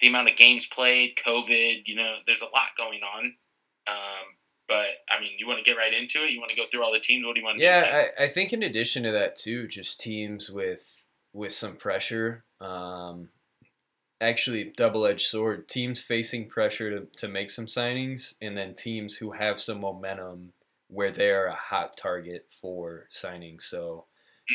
[0.00, 1.82] the amount of games played, COVID.
[1.86, 3.34] You know, there's a lot going on.
[3.86, 4.26] Um,
[4.68, 6.30] but I mean, you want to get right into it.
[6.30, 7.24] You want to go through all the teams.
[7.24, 8.04] What do you want to yeah, do?
[8.18, 10.82] I, I think in addition to that too, just teams with
[11.32, 12.44] with some pressure.
[12.60, 13.30] Um,
[14.20, 15.68] actually double-edged sword.
[15.68, 20.52] Teams facing pressure to, to make some signings, and then teams who have some momentum
[20.88, 23.62] where they're a hot target for signings.
[23.62, 24.06] So,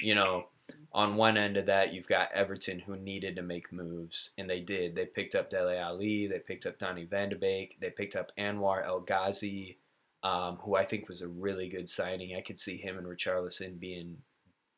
[0.01, 0.45] you know,
[0.91, 4.59] on one end of that, you've got Everton who needed to make moves, and they
[4.59, 4.95] did.
[4.95, 8.31] They picked up Dele Alli, they picked up Donny van de Beek, they picked up
[8.37, 9.77] Anwar El Ghazi,
[10.23, 12.35] um, who I think was a really good signing.
[12.35, 14.17] I could see him and Richarlison being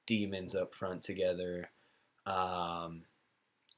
[0.07, 1.69] demons up front together.
[2.25, 3.03] Um,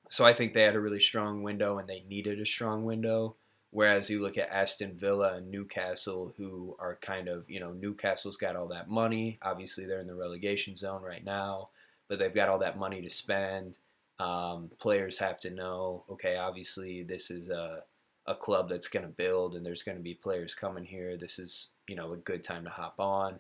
[0.10, 3.36] so I think they had a really strong window and they needed a strong window.
[3.72, 8.38] Whereas you look at Aston Villa and Newcastle, who are kind of, you know, Newcastle's
[8.38, 9.38] got all that money.
[9.42, 11.70] Obviously, they're in the relegation zone right now,
[12.08, 13.78] but they've got all that money to spend.
[14.20, 17.84] Um, players have to know, okay, obviously, this is a,
[18.26, 21.18] a club that's going to build and there's going to be players coming here.
[21.18, 23.40] This is, you know, a good time to hop on.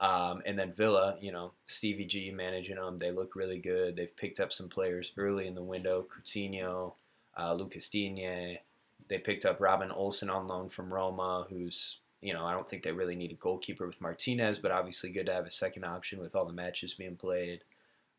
[0.00, 2.98] Um, and then Villa, you know, Stevie G managing them.
[2.98, 3.96] They look really good.
[3.96, 6.06] They've picked up some players early in the window.
[6.08, 6.92] Coutinho,
[7.36, 8.60] uh, Lucas Digne.
[9.08, 12.82] They picked up Robin Olsen on loan from Roma, who's, you know, I don't think
[12.82, 16.20] they really need a goalkeeper with Martinez, but obviously good to have a second option
[16.20, 17.62] with all the matches being played.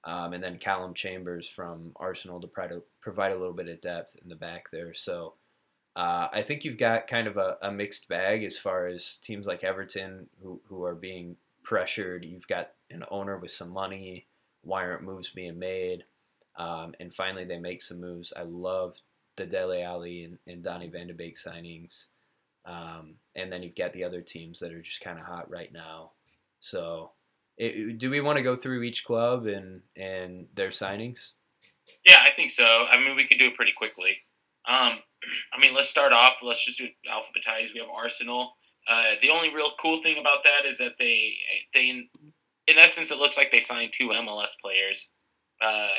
[0.06, 4.30] Um, and then Calum Chambers from Arsenal to provide a little bit of depth in
[4.30, 4.94] the back there.
[4.94, 5.34] So
[5.96, 9.46] uh, I think you've got kind of a, a, mixed bag as far as teams
[9.46, 12.24] like Everton who, who are being pressured.
[12.24, 14.26] You've got an owner with some money.
[14.62, 16.06] Why aren't moves being made?
[16.56, 18.32] Um, and finally, they make some moves.
[18.36, 18.96] I love
[19.36, 22.06] the Dele Alli and, and Donny Van de Beek signings.
[22.66, 25.72] Um, and then you've got the other teams that are just kind of hot right
[25.72, 26.12] now.
[26.60, 27.12] So
[27.60, 31.32] it, do we want to go through each club and and their signings?
[32.06, 32.86] Yeah, I think so.
[32.90, 34.18] I mean, we could do it pretty quickly.
[34.68, 35.00] Um,
[35.54, 36.38] I mean, let's start off.
[36.44, 37.74] Let's just do alphabetize.
[37.74, 38.54] We have Arsenal.
[38.90, 41.34] Uh, the only real cool thing about that is that they
[41.74, 45.12] they in essence it looks like they signed two MLS players
[45.62, 45.90] uh,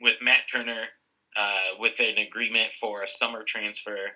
[0.00, 0.84] with Matt Turner
[1.36, 4.06] uh, with an agreement for a summer transfer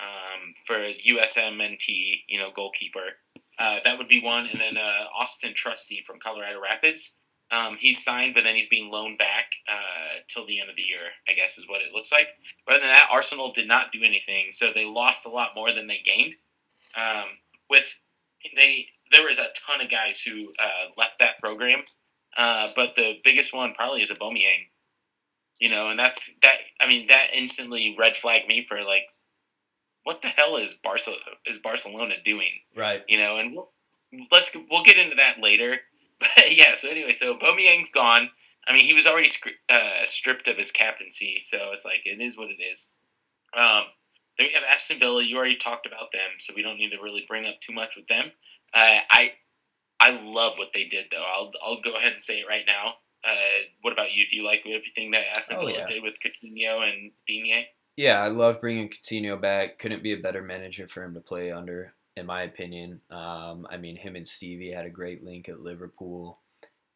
[0.00, 3.18] um, for USMNT, you know, goalkeeper.
[3.58, 7.16] Uh, that would be one, and then uh, Auston Trusty from Colorado Rapids.
[7.50, 10.82] Um, he's signed, but then he's being loaned back uh, till the end of the
[10.82, 10.98] year.
[11.28, 12.28] I guess is what it looks like.
[12.66, 15.72] But other than that, Arsenal did not do anything, so they lost a lot more
[15.72, 16.34] than they gained.
[16.96, 17.24] Um,
[17.70, 17.98] with
[18.54, 21.82] they, there was a ton of guys who uh, left that program,
[22.36, 24.68] uh, but the biggest one probably is a Aubameyang.
[25.60, 26.56] You know, and that's that.
[26.80, 29.04] I mean, that instantly red flagged me for like
[30.06, 32.52] what the hell is Barcelona is Barcelona doing?
[32.76, 33.02] Right.
[33.08, 33.70] You know, and we'll,
[34.30, 35.78] let's we'll get into that later.
[36.18, 38.30] But yeah, so anyway, so Aubameyang's gone.
[38.66, 39.28] I mean, he was already
[39.68, 42.94] uh, stripped of his captaincy, so it's like it is what it is.
[43.54, 43.82] Um,
[44.38, 45.22] then we have Aston Villa.
[45.22, 47.96] You already talked about them, so we don't need to really bring up too much
[47.96, 48.32] with them.
[48.72, 49.32] Uh, I
[50.00, 51.22] I love what they did, though.
[51.22, 52.94] I'll I'll go ahead and say it right now.
[53.22, 54.24] Uh, what about you?
[54.26, 55.86] Do you like everything that Aston oh, Villa yeah.
[55.86, 57.66] did with Coutinho and Digne?
[57.96, 59.78] Yeah, I love bringing Coutinho back.
[59.78, 63.00] Couldn't be a better manager for him to play under, in my opinion.
[63.10, 66.38] Um, I mean, him and Stevie had a great link at Liverpool.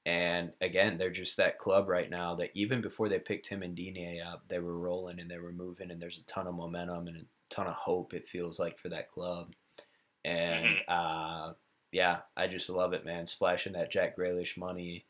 [0.04, 3.74] And again, they're just that club right now that even before they picked him and
[3.74, 7.08] Digne up, they were rolling and they were moving, and there's a ton of momentum
[7.08, 9.52] and a ton of hope, it feels like, for that club.
[10.24, 10.92] And mm-hmm.
[10.92, 11.52] uh,
[11.92, 13.26] yeah, I just love it, man.
[13.26, 15.06] Splashing that Jack Grealish money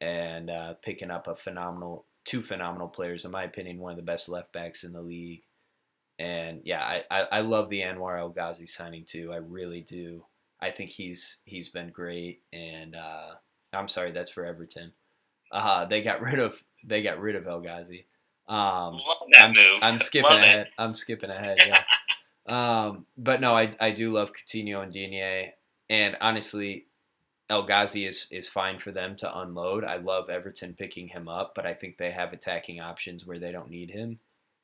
[0.00, 4.02] and uh, picking up a phenomenal two phenomenal players, in my opinion, one of the
[4.02, 5.42] best left backs in the league.
[6.18, 9.32] And yeah, I, I, I love the Anwar El Ghazi signing too.
[9.32, 10.24] I really do.
[10.60, 12.42] I think he's he's been great.
[12.52, 13.34] And uh,
[13.72, 14.92] I'm sorry, that's for Everton.
[15.52, 16.54] Uh, they got rid of
[16.84, 18.06] they got rid of El Ghazi.
[18.48, 18.98] Um,
[19.36, 19.52] I'm,
[19.82, 20.60] I'm, skipping Love ahead.
[20.60, 20.72] It.
[20.78, 21.58] I'm skipping ahead.
[21.58, 21.82] Yeah.
[22.88, 25.52] um, but no, I I do love Coutinho and Digne.
[25.90, 26.87] And honestly,
[27.50, 29.84] El Ghazi is, is fine for them to unload.
[29.84, 33.52] I love Everton picking him up, but I think they have attacking options where they
[33.52, 34.18] don't need him.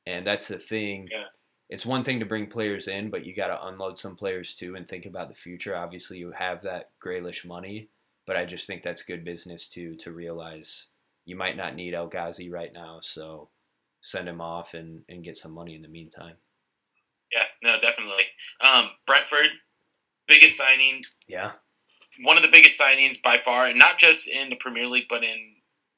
[0.05, 1.07] And that's the thing.
[1.11, 1.25] Yeah.
[1.67, 4.75] It's one thing to bring players in, but you got to unload some players too
[4.75, 5.75] and think about the future.
[5.75, 7.87] Obviously, you have that Grealish money,
[8.27, 10.87] but I just think that's good business too to realize
[11.25, 13.49] you might not need El Ghazi right now, so
[14.01, 16.35] send him off and, and get some money in the meantime.
[17.33, 18.25] Yeah, no, definitely.
[18.61, 19.49] Um, Brentford,
[20.27, 21.01] biggest signing.
[21.27, 21.53] Yeah
[22.23, 25.23] one of the biggest signings by far, and not just in the Premier League, but
[25.23, 25.55] in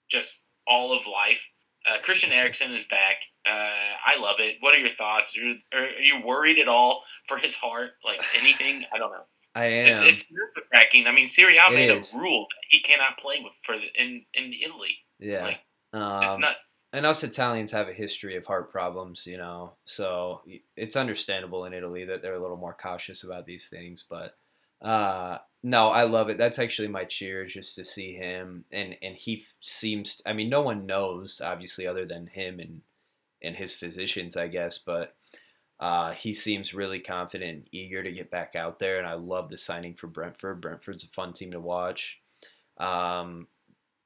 [0.10, 1.49] just all of life.
[1.89, 3.21] Uh, Christian Eriksen is back.
[3.45, 3.71] Uh,
[4.06, 4.58] I love it.
[4.60, 5.38] What are your thoughts?
[5.38, 7.91] Are you, are you worried at all for his heart?
[8.03, 8.84] Like anything?
[8.93, 9.23] I don't know.
[9.56, 9.88] I am.
[9.88, 11.08] It's, it's nerve wracking.
[11.08, 12.13] I mean, Serie A made is.
[12.13, 14.97] a rule that he cannot play with for the, in in Italy.
[15.19, 15.60] Yeah, like,
[15.93, 16.73] um, it's nuts.
[16.93, 20.41] And us Italians have a history of heart problems, you know, so
[20.75, 24.06] it's understandable in Italy that they're a little more cautious about these things.
[24.10, 24.36] But
[24.82, 26.38] uh, no, I love it.
[26.38, 30.22] That's actually my cheer, just to see him, and and he seems.
[30.26, 32.82] I mean, no one knows, obviously, other than him and
[33.41, 34.78] and his physicians, I guess.
[34.78, 35.15] But
[35.80, 39.50] uh, he seems really confident and eager to get back out there, and I love
[39.50, 40.62] the signing for Brentford.
[40.62, 42.20] Brentford's a fun team to watch.
[42.78, 43.48] Um,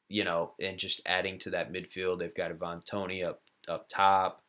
[0.07, 4.41] you know, and just adding to that midfield, they've got Ivan Toney up up top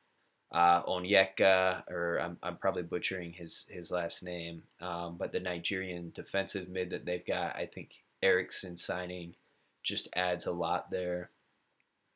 [0.52, 6.12] uh, Onyeka, or I'm, I'm probably butchering his his last name, um, but the Nigerian
[6.14, 7.90] defensive mid that they've got, I think
[8.22, 9.34] Eriksen signing
[9.82, 11.30] just adds a lot there.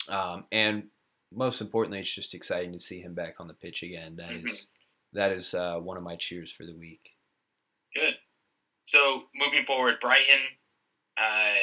[0.09, 0.85] Um, and
[1.35, 4.16] most importantly, it's just exciting to see him back on the pitch again.
[4.16, 4.49] That mm-hmm.
[4.49, 4.66] is
[5.12, 7.11] that is uh, one of my cheers for the week.
[7.94, 8.14] Good.
[8.85, 10.44] So moving forward, Brighton
[11.16, 11.55] uh,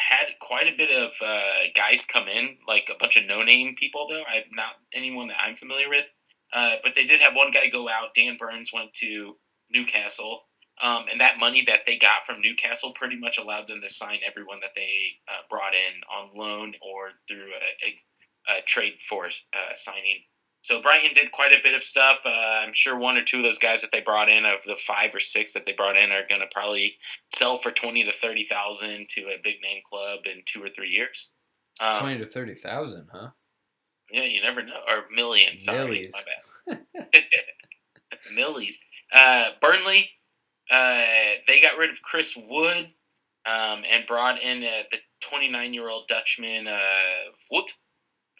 [0.00, 4.06] had quite a bit of uh, guys come in, like a bunch of no-name people.
[4.08, 6.06] Though I'm not anyone that I'm familiar with,
[6.52, 8.14] uh, but they did have one guy go out.
[8.14, 9.36] Dan Burns went to
[9.70, 10.44] Newcastle,
[10.82, 14.18] um, and that money that they got from Newcastle pretty much allowed them to sign
[14.26, 14.92] everyone that they
[15.28, 20.22] uh, brought in on loan or through a, a, a trade force uh, signing.
[20.62, 22.18] So Brighton did quite a bit of stuff.
[22.24, 24.76] Uh, I'm sure one or two of those guys that they brought in, of the
[24.76, 26.96] five or six that they brought in, are going to probably
[27.32, 30.90] sell for twenty to thirty thousand to a big name club in two or three
[30.90, 31.32] years.
[31.80, 33.30] Um, twenty to thirty thousand, huh?
[34.12, 34.80] Yeah, you never know.
[34.88, 35.64] Or millions.
[35.64, 36.12] Sorry, Millies.
[36.12, 37.06] my bad.
[38.34, 38.80] Millies.
[39.12, 40.10] Uh, Burnley.
[40.70, 41.02] Uh,
[41.48, 42.92] they got rid of Chris Wood
[43.44, 46.78] um, and brought in uh, the 29 year old Dutchman uh,
[47.52, 47.72] Wout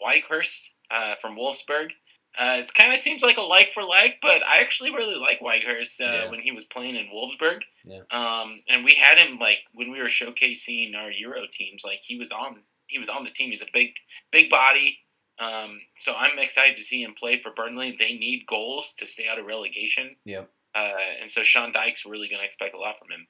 [0.01, 1.91] Weghorst uh, from Wolfsburg.
[2.39, 5.41] Uh, it kind of seems like a like for like, but I actually really like
[5.41, 6.29] Weghorst uh, Yeah.
[6.29, 7.63] when he was playing in Wolfsburg.
[7.83, 7.99] Yeah.
[8.11, 11.83] Um, and we had him like when we were showcasing our Euro teams.
[11.85, 13.49] Like he was on, he was on the team.
[13.49, 13.89] He's a big,
[14.31, 14.99] big body.
[15.39, 17.95] Um, so I'm excited to see him play for Burnley.
[17.97, 20.15] They need goals to stay out of relegation.
[20.25, 20.49] Yep.
[20.73, 20.91] Uh,
[21.21, 23.27] and so Sean Dyche's really going to expect a lot from him.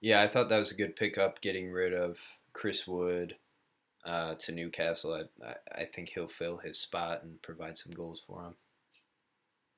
[0.00, 2.18] Yeah, I thought that was a good pickup, getting rid of
[2.52, 3.36] Chris Wood
[4.04, 5.26] uh, to Newcastle.
[5.44, 8.54] I, I, think he'll fill his spot and provide some goals for him.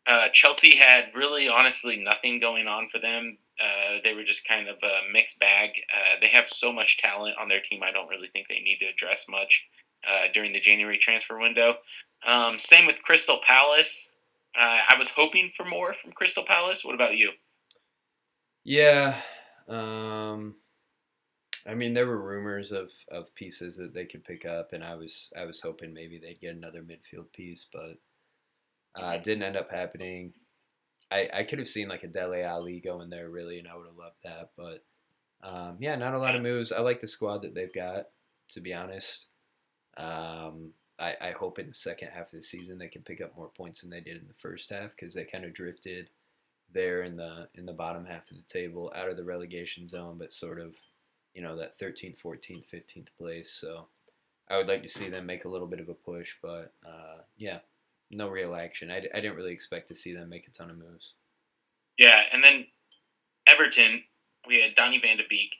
[0.06, 3.38] Uh, Chelsea had really, honestly, nothing going on for them.
[3.60, 5.70] Uh, they were just kind of a mixed bag.
[5.92, 7.82] Uh, they have so much talent on their team.
[7.82, 9.66] I don't really think they need to address much
[10.08, 11.76] uh, during the January transfer window.
[12.26, 14.16] Um, same with Crystal Palace.
[14.58, 16.84] Uh, I was hoping for more from Crystal Palace.
[16.84, 17.30] What about you?
[18.64, 19.20] Yeah,
[19.68, 20.54] um,
[21.66, 24.94] I mean there were rumors of, of pieces that they could pick up, and I
[24.94, 27.98] was I was hoping maybe they'd get another midfield piece, but
[29.00, 30.32] uh, it didn't end up happening.
[31.10, 33.86] I, I could have seen like a Dele Alli going there really, and I would
[33.86, 34.50] have loved that.
[34.56, 34.84] But
[35.42, 36.72] um, yeah, not a lot of moves.
[36.72, 38.08] I like the squad that they've got,
[38.50, 39.26] to be honest.
[39.96, 43.36] Um, I, I hope in the second half of the season they can pick up
[43.36, 46.08] more points than they did in the first half because they kind of drifted
[46.72, 50.16] there in the in the bottom half of the table, out of the relegation zone,
[50.18, 50.74] but sort of
[51.34, 53.50] you know that 13th, 14th, 15th place.
[53.60, 53.86] So
[54.48, 57.22] I would like to see them make a little bit of a push, but uh,
[57.36, 57.58] yeah,
[58.10, 58.90] no real action.
[58.90, 61.14] I, I didn't really expect to see them make a ton of moves.
[61.98, 62.66] Yeah, and then
[63.46, 64.02] Everton,
[64.46, 65.56] we had Donny Van de Beek,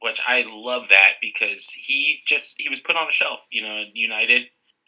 [0.00, 3.82] which I love that because he's just he was put on a shelf, you know,
[3.94, 4.46] United.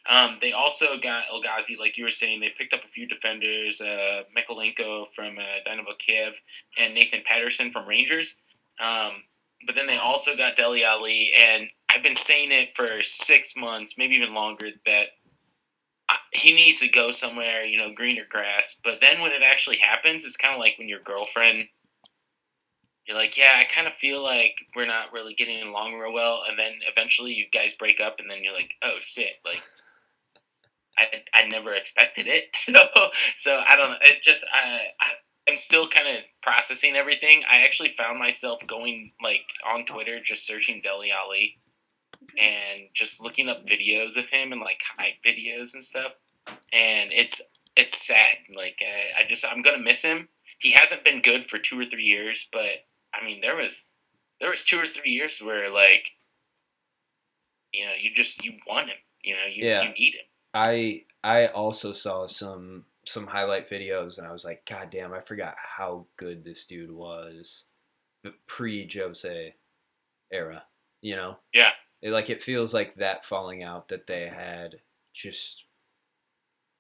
[0.09, 2.41] Um, they also got El Ghazi, like you were saying.
[2.41, 6.41] They picked up a few defenders, uh, Mykolenko from uh, Dynamo Kiev
[6.79, 8.37] and Nathan Patterson from Rangers.
[8.81, 9.23] Um,
[9.67, 13.95] but then they also got Dele Alli, and I've been saying it for six months,
[13.99, 15.09] maybe even longer, that
[16.33, 18.79] he needs to go somewhere, you know, greener grass.
[18.83, 21.67] But then when it actually happens, it's kind of like when your girlfriend,
[23.07, 26.43] you're like, yeah, I kind of feel like we're not really getting along real well,
[26.49, 29.63] and then eventually you guys break up, and then you're like, oh shit, like.
[30.99, 32.75] I, I never expected it, so
[33.35, 33.97] so I don't know.
[34.03, 35.13] It just I, I
[35.49, 37.43] I'm still kind of processing everything.
[37.51, 41.59] I actually found myself going like on Twitter, just searching Dele Alli,
[42.41, 46.17] and just looking up videos of him and like hype videos and stuff.
[46.73, 47.43] And it's
[47.77, 48.37] it's sad.
[48.55, 50.29] Like uh, I just I'm gonna miss him.
[50.61, 53.87] He hasn't been good for two or three years, but I mean there was
[54.41, 56.13] there was two or three years where like
[57.73, 58.97] you know you just you want him.
[59.23, 59.83] You know you Yeah.
[59.83, 60.27] you need him.
[60.55, 65.21] I I also saw some some highlight videos and I was like, God damn, I
[65.21, 67.65] forgot how good this dude was
[68.47, 69.55] pre Jose
[70.31, 70.63] era.
[71.01, 71.37] You know?
[71.53, 71.71] Yeah.
[72.01, 74.81] It, like it feels like that falling out that they had
[75.13, 75.65] just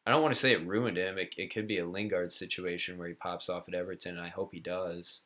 [0.06, 1.16] I don't want to say it ruined him.
[1.16, 4.30] It, it could be a Lingard situation where he pops off at Everton, and I
[4.30, 5.20] hope he does.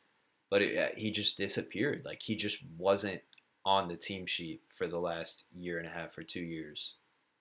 [0.51, 2.03] But it, uh, he just disappeared.
[2.05, 3.21] Like he just wasn't
[3.65, 6.93] on the team sheet for the last year and a half or two years.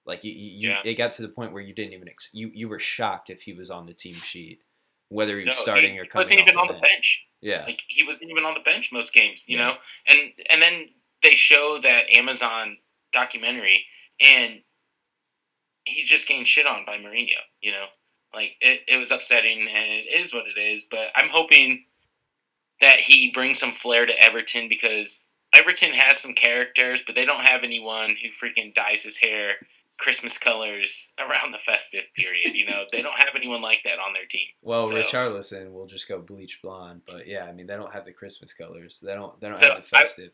[0.07, 0.81] Like you, you, Yeah.
[0.85, 3.42] it got to the point where you didn't even ex- you you were shocked if
[3.42, 4.61] he was on the team sheet,
[5.09, 6.83] whether he No, was starting he or coming He wasn't even on the bench.
[6.83, 7.27] bench.
[7.40, 9.66] Yeah, Like he wasn't even on the bench most games, you Yeah.
[9.69, 9.75] know.
[10.07, 10.87] And and then
[11.23, 12.79] they show that Amazon
[13.12, 13.85] documentary,
[14.21, 14.62] and
[15.85, 17.38] he's just getting shit on by Mourinho.
[17.61, 17.87] You know,
[18.33, 20.85] like it, it was upsetting, and it is what it is.
[20.90, 21.85] But I'm hoping
[22.81, 27.45] that he brings some flair to Everton because Everton has some characters, but they don't
[27.45, 29.55] have anyone who freaking dyes his hair
[29.99, 32.55] Christmas colors around the festive period.
[32.55, 34.47] You know, they don't have anyone like that on their team.
[34.63, 38.05] Well, So- Richarlison will just go bleach blonde, but yeah, I mean they don't have
[38.05, 39.01] the Christmas colors.
[39.03, 39.39] They don't.
[39.41, 40.33] They don't So, have the I- festive.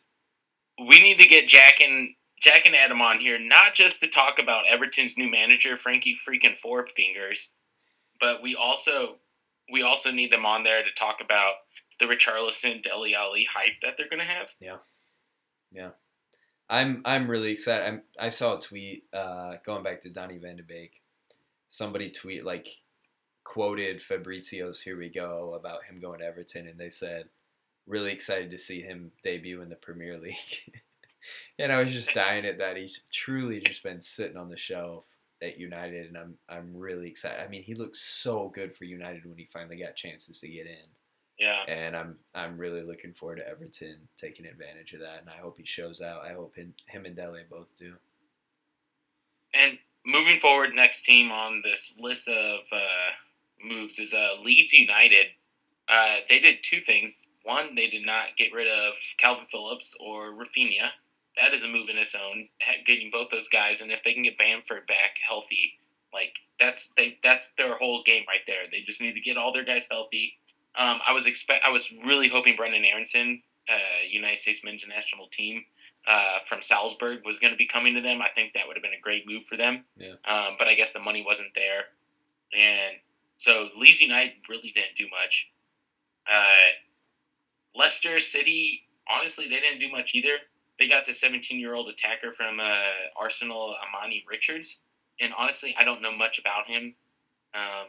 [0.78, 4.40] we need to get Jack and Jack and Adam on here, not just to talk
[4.40, 7.54] about Everton's new manager, Frankie freaking Four Fingers,
[8.18, 9.20] but we also
[9.70, 11.54] we also need them on there to talk about
[12.00, 14.52] the Richarlison Dele Alli hype that they're gonna have.
[14.58, 14.78] Yeah,
[15.70, 15.90] yeah,
[16.72, 17.02] I'm.
[17.04, 17.86] I'm really excited.
[17.86, 21.02] I'm, I saw a tweet uh, going back to Donny Van de Beek.
[21.68, 22.66] Somebody tweet like
[23.44, 27.26] quoted Fabrizio's "Here We Go" about him going to Everton, and they said,
[27.86, 30.82] "Really excited to see him debut in the Premier League."
[31.58, 32.78] and I was just dying at that.
[32.78, 35.04] He's truly just been sitting on the shelf
[35.42, 37.44] at United, and I'm I'm really excited.
[37.44, 40.66] I mean, he looked so good for United when he finally got chances to get
[40.66, 40.88] in,
[41.42, 45.38] Yeah, and I'm I'm really looking forward to Everton taking advantage of that, and I
[45.42, 46.22] hope he shows out.
[46.24, 47.94] I hope him, him and Dele both do.
[49.54, 53.12] and moving forward, next team on this list of uh,
[53.64, 55.26] moves is uh, Leeds United.
[55.88, 57.28] Uh, they did two things.
[57.44, 60.90] One, they did not get rid of Kalvin Phillips or Raphinha.
[61.40, 62.48] That is a move in its own,
[62.86, 63.80] getting both those guys.
[63.80, 65.74] And if they can get Bamford back healthy,
[66.14, 68.64] Like that's they that's their whole game right there.
[68.70, 70.38] They just need to get all their guys healthy.
[70.78, 75.26] Um, I was expect I was really hoping Brenden Aaronson, uh, United States men's national
[75.26, 75.64] team
[76.06, 78.22] uh, from Salzburg, was going to be coming to them.
[78.22, 79.84] I think that would have been a great move for them.
[79.96, 80.14] Yeah.
[80.26, 81.84] Um, but I guess the money wasn't there,
[82.58, 82.96] and
[83.36, 85.50] so Leeds United really didn't do much.
[86.30, 86.70] Uh,
[87.74, 90.36] Leicester City, honestly, they didn't do much either.
[90.78, 92.80] They got the 17 year old attacker from uh,
[93.16, 94.80] Arsenal, Amani Richards,
[95.20, 96.94] and honestly, I don't know much about him.
[97.54, 97.86] Um,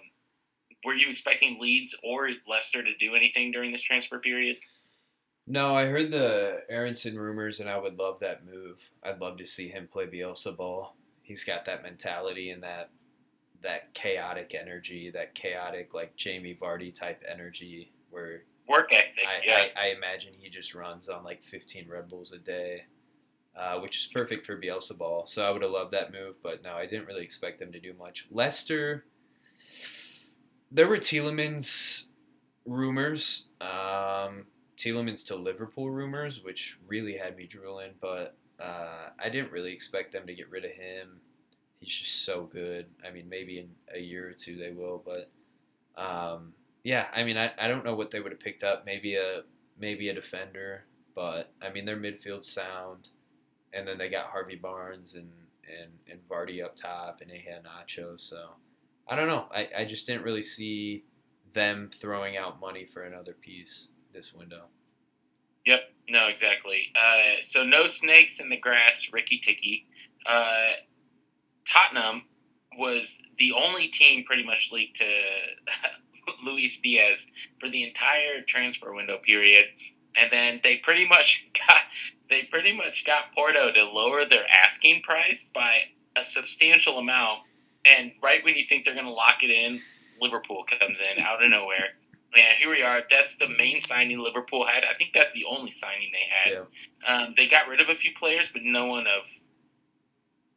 [0.85, 4.57] were you expecting Leeds or Leicester to do anything during this transfer period?
[5.45, 8.77] No, I heard the Aaronson rumors, and I would love that move.
[9.03, 10.95] I'd love to see him play Bielsa ball.
[11.21, 12.89] He's got that mentality and that
[13.61, 19.65] that chaotic energy, that chaotic like Jamie Vardy type energy, where Work ethic, I, yeah.
[19.75, 22.83] I, I imagine he just runs on like 15 Red Bulls a day,
[23.57, 25.25] uh, which is perfect for Bielsa ball.
[25.25, 27.79] So I would have loved that move, but no, I didn't really expect them to
[27.79, 28.25] do much.
[28.31, 29.03] Leicester,
[30.73, 32.05] there were Tielemans
[32.65, 34.45] rumors, um,
[34.77, 40.11] Tielemans to Liverpool rumors, which really had me drooling, but uh, I didn't really expect
[40.11, 41.21] them to get rid of him.
[41.79, 42.87] He's just so good.
[43.07, 45.29] I mean, maybe in a year or two they will, but
[46.01, 46.53] um,
[46.83, 48.85] yeah, I mean, I, I don't know what they would have picked up.
[48.85, 49.43] Maybe a
[49.77, 53.09] maybe a defender, but I mean, their midfield sound,
[53.73, 55.29] and then they got Harvey Barnes and
[55.67, 58.19] and and Vardy up top, and they had Nacho.
[58.19, 58.49] So
[59.07, 59.45] I don't know.
[59.53, 61.03] I I just didn't really see
[61.53, 64.65] them throwing out money for another piece this window.
[65.65, 66.91] Yep, no, exactly.
[66.95, 69.85] Uh, so no snakes in the grass, Ricky Ticky.
[70.25, 70.73] Uh,
[71.65, 72.23] Tottenham
[72.77, 75.05] was the only team pretty much leaked to
[76.45, 77.27] Luis Diaz
[77.59, 79.65] for the entire transfer window period,
[80.15, 81.81] and then they pretty much got
[82.29, 85.81] they pretty much got Porto to lower their asking price by
[86.17, 87.39] a substantial amount.
[87.85, 89.81] And right when you think they're going to lock it in,
[90.21, 91.89] Liverpool comes in out of nowhere.
[92.35, 93.01] And here we are.
[93.09, 94.83] That's the main signing Liverpool had.
[94.85, 96.65] I think that's the only signing they had.
[97.07, 97.15] Yeah.
[97.15, 99.27] Um, they got rid of a few players, but no one of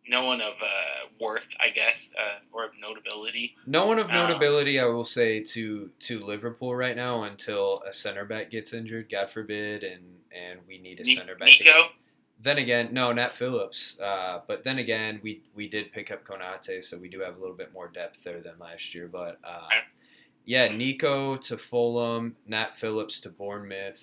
[0.08, 3.56] no one of uh, worth, I guess, uh, or of notability.
[3.66, 7.92] No one of Um, notability, I will say, to to Liverpool right now until a
[7.92, 11.48] center back gets injured, God forbid, and and we need a center back.
[11.48, 11.88] Nico.
[12.42, 13.98] Then again, no, Nat Phillips.
[13.98, 17.40] Uh, but then again, we we did pick up Konate, so we do have a
[17.40, 19.08] little bit more depth there than last year.
[19.10, 19.68] But uh,
[20.44, 23.98] yeah, Nico to Fulham, Nat Phillips to Bournemouth,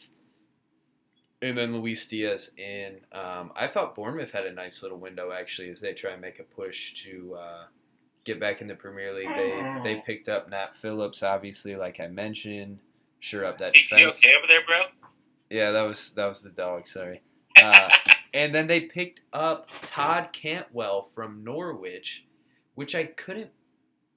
[1.44, 3.02] and then Luis Diaz in.
[3.12, 6.40] Um, I thought Bournemouth had a nice little window actually as they try and make
[6.40, 7.64] a push to uh,
[8.24, 9.30] get back in the Premier League.
[9.36, 12.80] They they picked up Nat Phillips, obviously, like I mentioned,
[13.20, 14.82] sure up that is he okay over there, bro?
[15.50, 16.88] Yeah, that was that was the dog.
[16.88, 17.22] Sorry.
[18.34, 22.26] And then they picked up Todd Cantwell from Norwich,
[22.76, 23.52] which I couldn't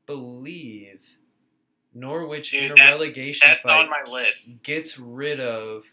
[0.06, 1.00] believe.
[1.94, 4.62] Norwich Dude, in a that's- relegation That's fight on my list.
[4.62, 5.84] gets rid of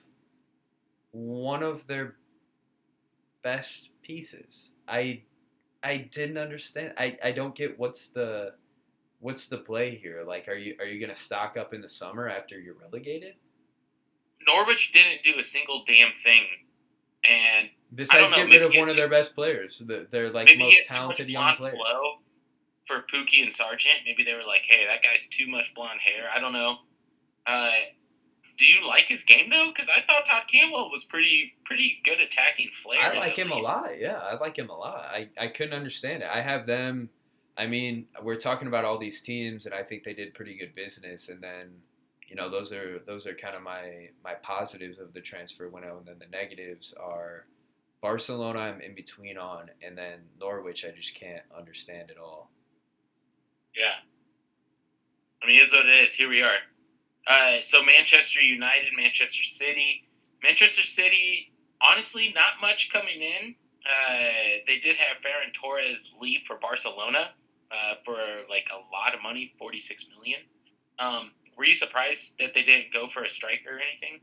[1.11, 2.15] one of their
[3.41, 4.71] best pieces.
[4.87, 5.21] I
[5.83, 6.93] I didn't understand.
[6.97, 8.53] I, I don't get what's the
[9.19, 10.23] what's the play here.
[10.25, 13.35] Like, are you are you gonna stock up in the summer after you're relegated?
[14.47, 16.43] Norwich didn't do a single damn thing,
[17.29, 19.81] and Besides, know, get rid of one of their best players.
[19.85, 21.71] They're, they're like most had too much talented young flow
[22.85, 23.95] for Pukki and Sargent.
[24.05, 26.77] Maybe they were like, "Hey, that guy's too much blonde hair." I don't know.
[27.45, 27.71] Uh,
[28.57, 29.69] do you like his game though?
[29.73, 33.01] Because I thought Todd Cantwell was pretty pretty good attacking flair.
[33.01, 33.99] I like him a lot.
[33.99, 35.01] Yeah, I like him a lot.
[35.01, 36.29] I, I couldn't understand it.
[36.33, 37.09] I have them.
[37.57, 40.73] I mean, we're talking about all these teams, and I think they did pretty good
[40.73, 41.29] business.
[41.29, 41.69] And then,
[42.27, 45.97] you know, those are those are kind of my my positives of the transfer window,
[45.97, 47.45] and then the negatives are
[48.03, 48.59] Barcelona.
[48.59, 50.83] I'm in between on, and then Norwich.
[50.85, 52.51] I just can't understand at all.
[53.75, 53.95] Yeah.
[55.41, 56.13] I mean, it is what it is.
[56.13, 56.57] Here we are.
[57.25, 60.03] Uh, so Manchester United, Manchester City.
[60.43, 63.55] Manchester City, honestly, not much coming in.
[63.85, 67.31] Uh, they did have Ferran Torres leave for Barcelona
[67.71, 68.17] uh, for
[68.49, 70.41] like a lot of money, forty six million.
[70.99, 74.19] Um, were you surprised that they didn't go for a striker or anything?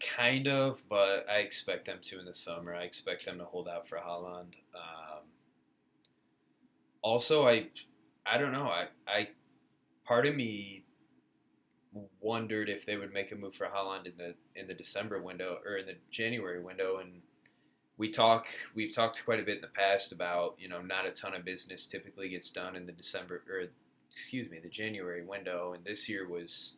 [0.00, 2.74] Kind of, but I expect them to in the summer.
[2.74, 4.54] I expect them to hold out for Haaland.
[4.74, 5.24] Um,
[7.02, 7.68] also, I,
[8.26, 8.66] I don't know.
[8.66, 9.28] I, I,
[10.04, 10.84] part of me
[12.20, 15.58] wondered if they would make a move for Haaland in the in the December window
[15.64, 17.22] or in the January window, and
[17.96, 18.46] we talk.
[18.74, 21.44] We've talked quite a bit in the past about you know not a ton of
[21.44, 23.68] business typically gets done in the December or
[24.12, 26.74] excuse me the January window, and this year was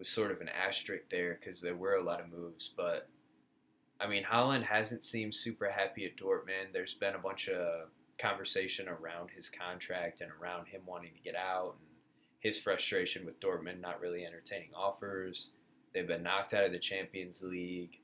[0.00, 2.72] was sort of an asterisk there because there were a lot of moves.
[2.76, 3.08] But
[4.00, 6.72] I mean, Haaland hasn't seemed super happy at Dortmund.
[6.72, 11.36] There's been a bunch of conversation around his contract and around him wanting to get
[11.36, 11.88] out and
[12.40, 15.50] his frustration with Dortmund not really entertaining offers.
[15.92, 17.98] They've been knocked out of the Champions League.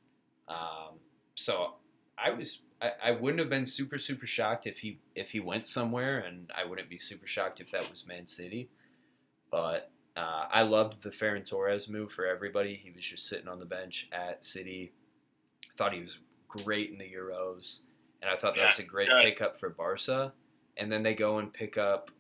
[0.49, 0.99] Um,
[1.35, 1.75] so
[2.19, 5.67] I was I, I wouldn't have been super super shocked if he if he went
[5.67, 8.69] somewhere, and I wouldn't be super shocked if that was Man City.
[9.51, 12.81] But uh, I loved the Ferran Torres move for everybody.
[12.83, 14.93] He was just sitting on the bench at City.
[15.65, 17.81] I thought he was great in the Euros,
[18.23, 19.25] and I thought that was a great good.
[19.25, 20.33] pickup for Barca.
[20.79, 22.11] And then they go and pick up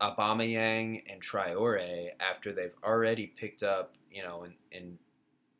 [0.00, 4.98] Aubameyang and Traore after they've already picked up, you know, and, in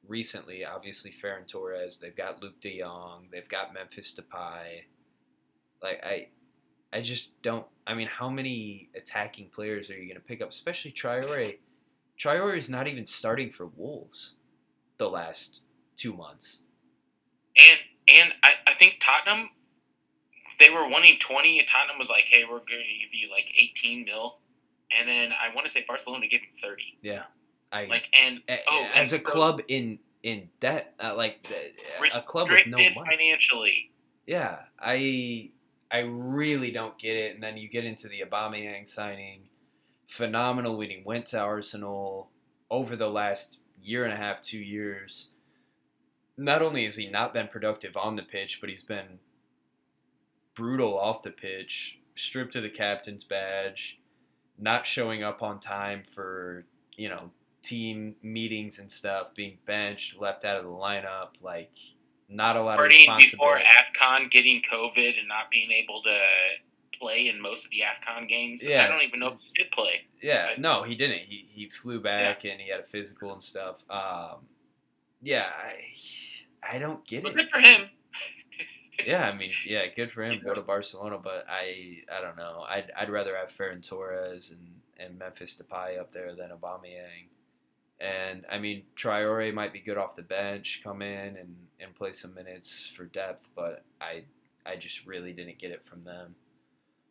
[0.09, 1.99] recently, obviously Ferran Torres.
[1.99, 3.27] They've got Luuk De Jong.
[3.33, 4.83] They've got Memphis Depay.
[5.83, 6.29] Like I,
[6.95, 7.67] I just don't.
[7.87, 10.51] I mean, how many attacking players are you going to pick up?
[10.51, 11.59] Especially Traore.
[12.19, 14.35] Traore is not even starting for Wolves
[14.99, 15.61] the last
[15.97, 16.61] two months.
[17.59, 17.79] And
[18.09, 19.49] and I, I think Tottenham
[20.61, 24.05] they were wanting twenty and Tottenham was like, Hey, we're gonna give you like eighteen
[24.05, 24.39] mil
[24.97, 26.99] and then I want to say Barcelona gave him thirty.
[27.03, 27.25] Yeah,
[27.73, 31.47] I Like and a- oh, as and a so club in in debt, uh, like
[32.15, 32.95] a club with no money.
[33.09, 33.91] financially.
[34.27, 35.51] Yeah, I
[35.91, 37.35] I really don't get it.
[37.35, 39.43] And then you get into the Aubameyang signing,
[40.09, 42.31] phenomenal when he went to Arsenal
[42.71, 45.29] over the last year and a half, two years.
[46.37, 49.21] Not only has he not been productive on the pitch, but he's been
[50.55, 53.99] brutal off the pitch, stripped of the captain's badge,
[54.59, 56.65] not showing up on time for
[56.97, 57.31] you know
[57.63, 61.73] team meetings and stuff, being benched, left out of the lineup, like
[62.29, 63.59] not a lot of before.
[63.59, 66.19] AFCON, getting COVID and not being able to
[66.99, 68.67] play in most of the AFCON games.
[68.67, 68.85] Yeah.
[68.85, 70.03] I don't even know if he did play.
[70.23, 70.59] Yeah, Right.
[70.61, 71.19] no, he didn't.
[71.21, 73.77] He he flew back and he had a physical and stuff.
[73.91, 74.47] Um,
[75.23, 77.37] yeah, I I don't get But it.
[77.37, 77.89] good for him.
[79.05, 80.41] Yeah, I mean, yeah, good for him.
[80.43, 82.65] Go to Barcelona, but I I don't know.
[82.69, 87.27] I'd I'd rather have Ferran Torres and and Memphis Depay up there than Aubameyang.
[88.01, 92.13] And I mean, Traore might be good off the bench, come in and, and play
[92.13, 94.25] some minutes for depth, but I
[94.67, 96.35] I just really didn't get it from them.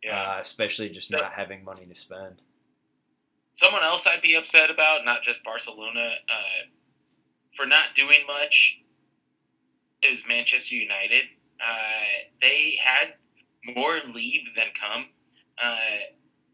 [0.03, 0.19] Yeah.
[0.37, 2.41] Uh, especially just So- not having money to spend.
[3.53, 6.65] Someone else I'd be upset about, not just Barcelona, uh,
[7.51, 8.81] for not doing much,
[10.01, 11.25] is Manchester United.
[11.61, 12.01] Uh,
[12.41, 13.13] they had
[13.75, 15.09] more leave than come.
[15.61, 15.77] Uh,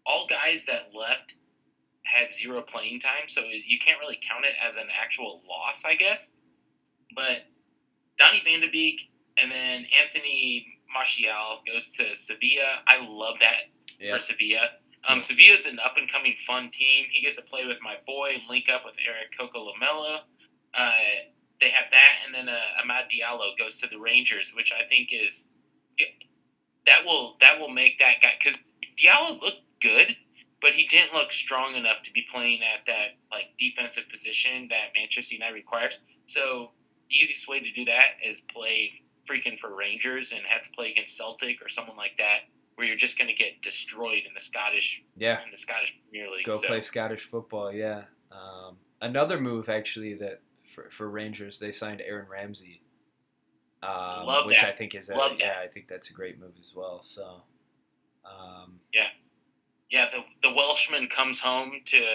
[0.06, 1.36] all guys that left
[2.04, 5.96] had zero playing time, so you can't really count it as an actual loss, I
[5.96, 6.34] guess.
[7.16, 7.46] But
[8.20, 12.82] Donny Van de Beek and then Anthony Martial goes to Sevilla.
[12.88, 14.14] I love that Yeah.
[14.14, 14.70] for Sevilla.
[15.08, 17.06] Um, Sevilla's an up and coming fun team.
[17.10, 20.26] He gets to play with my boy and link up with Erik Coco Lamela.
[20.74, 20.92] Uh,
[21.62, 25.12] they have that, and then uh, Amad Diallo goes to the Rangers, which I think
[25.14, 25.46] is
[26.86, 30.16] that will that will make that guy because Diallo looked good,
[30.62, 34.90] but he didn't look strong enough to be playing at that like defensive position that
[34.96, 36.00] Manchester United requires.
[36.26, 36.72] So
[37.10, 38.92] easiest way to do that is play
[39.30, 42.40] freaking for Rangers and have to play against Celtic or someone like that,
[42.76, 45.44] where you're just going to get destroyed in the Scottish Yeah.
[45.44, 46.46] in the Scottish Premier League.
[46.46, 48.04] Go so, play Scottish football, yeah.
[48.32, 50.42] Um, another move actually that
[50.74, 52.82] for, for Rangers they signed Aaron Ramsey,
[53.84, 54.70] um, Love which that.
[54.70, 55.40] I think is a, Love that.
[55.40, 57.02] yeah I think that's a great move as well.
[57.02, 57.42] So
[58.26, 58.80] um,
[59.92, 62.06] yeah, the the Welshman comes home to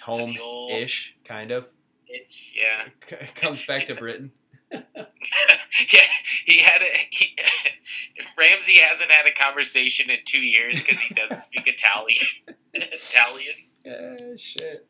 [0.00, 0.36] home
[0.70, 1.66] ish kind of
[2.14, 4.30] it's yeah C- comes back to Britain.
[4.72, 6.08] yeah
[6.44, 7.36] he had a he,
[8.38, 12.24] Ramsey hasn't had a conversation in two years because he doesn't speak Italian
[12.72, 13.54] Italian.
[13.84, 14.86] Yeah, shit.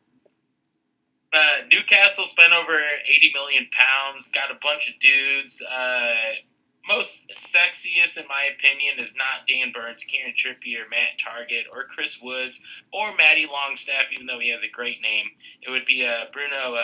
[1.33, 2.79] Uh, Newcastle spent over
[3.13, 5.61] 80 million pounds, got a bunch of dudes.
[5.61, 6.15] Uh,
[6.87, 12.19] most sexiest, in my opinion, is not Dan Burns, Kieran Trippier, Matt Targett, or Chris
[12.21, 12.61] Woods,
[12.93, 15.27] or Matty Longstaff, even though he has a great name.
[15.61, 16.83] It would be uh, Bruno uh,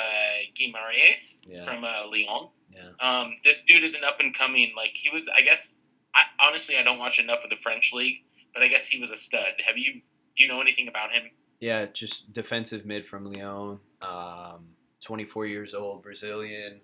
[0.55, 2.49] Guimaraes Yeah, from uh, Lyon.
[2.73, 2.89] yeah.
[2.99, 4.71] Um, this dude is an up and coming.
[4.75, 5.75] Like he was, I guess.
[6.13, 8.17] I, honestly, I don't watch enough of the French league,
[8.53, 9.53] but I guess he was a stud.
[9.65, 10.01] Have you?
[10.35, 11.23] Do you know anything about him?
[11.59, 13.79] Yeah, just defensive mid from Lyon.
[14.01, 14.65] Um,
[15.05, 16.81] 24 years old, Brazilian.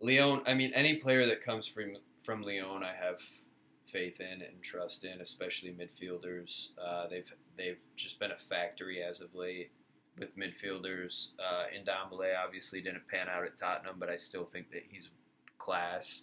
[0.00, 3.18] Lyon, I mean, any player that comes from from Lyon, I have
[3.92, 6.68] faith in and trust in, especially midfielders.
[6.82, 9.70] Uh, they've they've just been a factory as of late
[10.18, 11.28] with midfielders.
[11.38, 15.08] Uh, Ndombele obviously didn't pan out at Tottenham, but I still think that he's
[15.58, 16.22] class.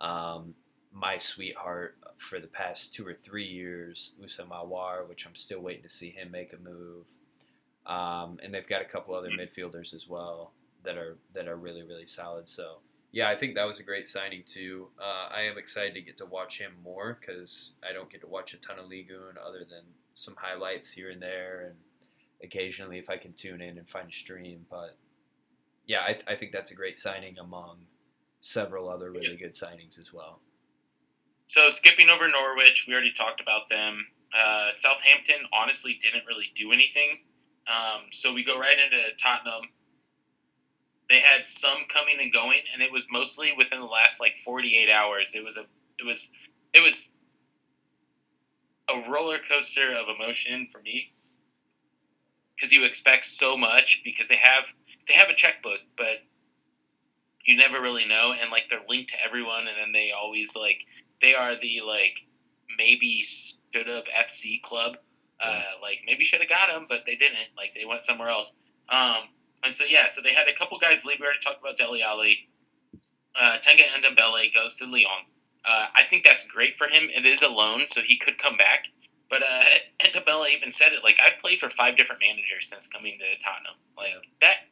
[0.00, 0.54] Um,
[0.92, 5.82] my sweetheart for the past two or three years, Houssem Aouar, which I'm still waiting
[5.82, 7.04] to see him make a move.
[7.86, 10.52] Um, and they've got a couple other midfielders as well
[10.84, 12.48] that are that are really really solid.
[12.48, 12.78] So
[13.12, 14.88] Yeah, I think that was a great signing too.
[15.00, 18.26] Uh, I am excited to get to watch him more because I don't get to
[18.26, 19.82] watch a ton of Ligue 1 other than
[20.14, 21.76] some highlights here and there, and
[22.42, 24.66] occasionally if I can tune in and find a stream.
[24.70, 24.96] But
[25.86, 27.78] yeah, I, I think that's a great signing among
[28.40, 30.40] several other really good signings as well.
[31.46, 34.06] So skipping over Norwich, we already talked about them.
[34.36, 37.20] Uh, Southampton honestly didn't really do anything.
[37.68, 39.62] Um, so we go right into Tottenham.
[41.08, 44.90] They had some coming and going, and it was mostly within the last like 48
[44.90, 45.34] hours.
[45.34, 45.64] It was a,
[46.00, 46.32] it was,
[46.74, 47.12] it was
[48.90, 51.12] a roller coaster of emotion for me
[52.54, 54.72] because you expect so much because they have
[55.06, 56.24] they have a checkbook, but
[57.44, 60.84] you never really know, and like they're linked to everyone, and then they always like
[61.20, 62.26] they are the like
[62.76, 64.96] maybe should have FC club.
[65.38, 67.48] Uh, like maybe should have got him, but they didn't.
[67.56, 68.54] Like they went somewhere else.
[68.88, 69.28] Um,
[69.66, 71.18] and so yeah, so they had a couple guys leave.
[71.20, 72.48] We already talked about Dele Alli.
[73.38, 75.26] Uh, Tanguy Ndombele goes to Lyon.
[75.68, 77.08] Uh, I think that's great for him.
[77.14, 78.86] It is a loan, so he could come back.
[79.28, 79.64] But uh,
[80.52, 81.02] even said it.
[81.02, 83.74] Like I've played for five different managers since coming to Tottenham.
[83.96, 84.68] Like that.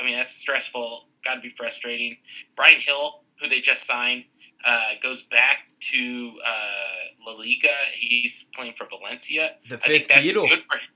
[0.00, 1.08] I mean, that's stressful.
[1.24, 2.16] Got to be frustrating.
[2.56, 4.24] Bryan Gil, who they just signed,
[4.64, 7.68] uh, goes back to uh, La Liga.
[7.94, 9.56] He's playing for Valencia.
[9.70, 10.48] I think that's Beatle.
[10.48, 10.88] good for him.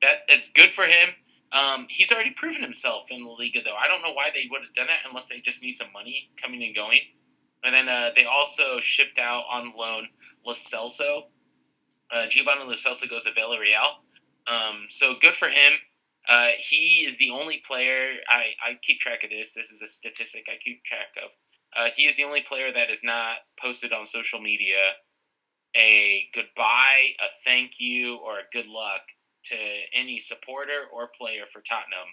[0.00, 1.10] That it's good for him.
[1.52, 3.76] Um, he's already proven himself in La Liga, though.
[3.76, 6.30] I don't know why they would have done that unless they just need some money
[6.40, 7.00] coming and going.
[7.64, 10.08] And then uh, they also shipped out on loan
[10.46, 11.24] Lo Celso.
[12.10, 14.00] Uh, Giovanni Lo Celso goes to Villarreal.
[14.46, 15.72] Um, so good for him.
[16.28, 19.54] Uh, he is the only player I, I keep track of this.
[19.54, 21.32] This is a statistic I keep track of.
[21.76, 24.92] Uh, he is the only player that has not posted on social media
[25.74, 29.00] a goodbye, a thank you, or a good luck
[29.44, 29.56] to
[29.94, 32.08] any supporter or player for Tottenham.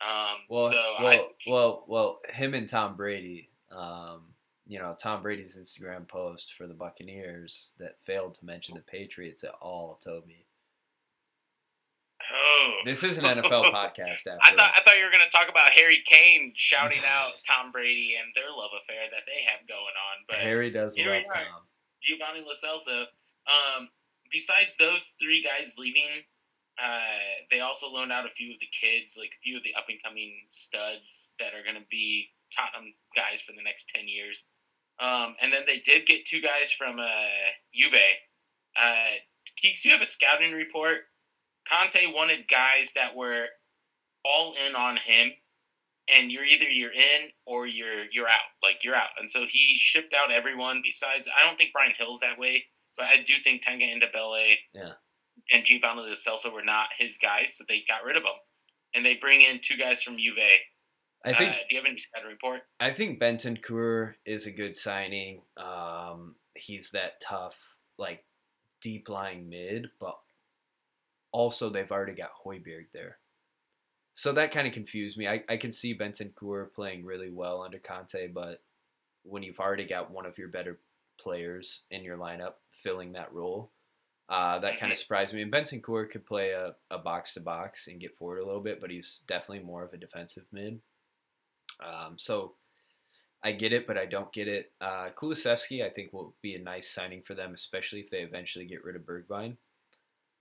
[0.00, 3.50] Um, Well, so well, I, well, well, him and Tom Brady.
[3.70, 4.34] Um,
[4.66, 9.44] you know, Tom Brady's Instagram post for the Buccaneers that failed to mention the Patriots
[9.44, 10.00] at all.
[10.02, 10.46] Toby,
[12.32, 14.26] oh, this is an NFL podcast.
[14.26, 17.32] After I thought I thought you were going to talk about Harry Kane shouting out
[17.46, 21.24] Tom Brady and their love affair that they have going on, but Harry does love.
[21.32, 21.62] Tom.
[22.02, 23.04] Giovanni Lo Celso.
[23.46, 23.88] Um,
[24.30, 26.24] besides those three guys leaving,
[26.82, 29.74] uh, they also loaned out a few of the kids, like a few of the
[29.74, 34.08] up and coming studs that are going to be Tottenham guys for the next ten
[34.08, 34.46] years.
[35.00, 37.94] Um, and then they did get two guys from uh, Juve.
[38.80, 39.18] Uh,
[39.62, 40.98] Keeks, you have a scouting report.
[41.68, 43.46] Conte wanted guys that were
[44.24, 45.32] all in on him,
[46.14, 48.50] and you're either you're in or you're you're out.
[48.62, 49.10] Like you're out.
[49.18, 50.80] And so he shipped out everyone.
[50.82, 52.64] Besides, I don't think Bryan Gil's that way,
[52.96, 54.92] but I do think Tanguy Ndombele Yeah.
[55.52, 58.32] And Giovanni Lo Celso were not his guys, so they got rid of them.
[58.94, 60.38] And they bring in two guys from Juve.
[61.24, 62.60] I think uh, do you have any scouting report?
[62.80, 65.40] I think Bentancur is a good signing.
[65.56, 67.56] Um, he's that tough,
[67.98, 68.24] like
[68.80, 70.18] deep lying mid, but
[71.32, 73.18] also they've already got Højbjerg there.
[74.14, 75.26] So that kind of confused me.
[75.26, 78.62] I, I can see Bentancur playing really well under Conte, but
[79.24, 80.78] when you've already got one of your better
[81.18, 83.70] players in your lineup filling that role,
[84.28, 85.42] uh, that kind of surprised me.
[85.42, 88.80] And Bentancur could play a, a box to box and get forward a little bit,
[88.80, 90.80] but he's definitely more of a defensive mid.
[91.84, 92.54] Um, so
[93.42, 94.72] I get it, but I don't get it.
[94.80, 98.64] Uh, Kulusevski, I think, will be a nice signing for them, especially if they eventually
[98.64, 99.56] get rid of Bergwijn.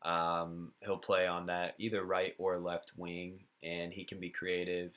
[0.04, 4.92] Um, he'll play on that either right or left wing, and he can be creative,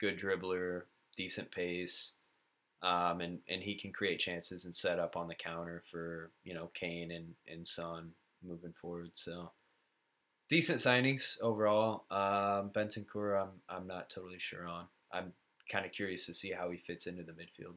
[0.00, 0.82] good dribbler,
[1.16, 2.10] decent pace,
[2.82, 6.54] um, and and he can create chances and set up on the counter for you
[6.54, 8.10] know Kane and and Son
[8.42, 9.10] moving forward.
[9.14, 9.50] So
[10.48, 12.04] decent signings overall.
[12.10, 14.86] Um, Bentancur, I'm I'm not totally sure on.
[15.12, 15.32] I'm
[15.70, 17.76] kind of curious to see how he fits into the midfield.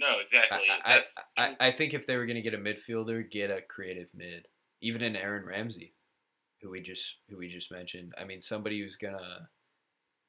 [0.00, 0.58] No, exactly.
[0.84, 1.02] I,
[1.36, 4.08] I, I, I think if they were going to get a midfielder, get a creative
[4.12, 4.48] mid,
[4.80, 5.94] even an Aaron Ramsey,
[6.60, 8.12] who we just who we just mentioned.
[8.20, 9.48] I mean, somebody who's gonna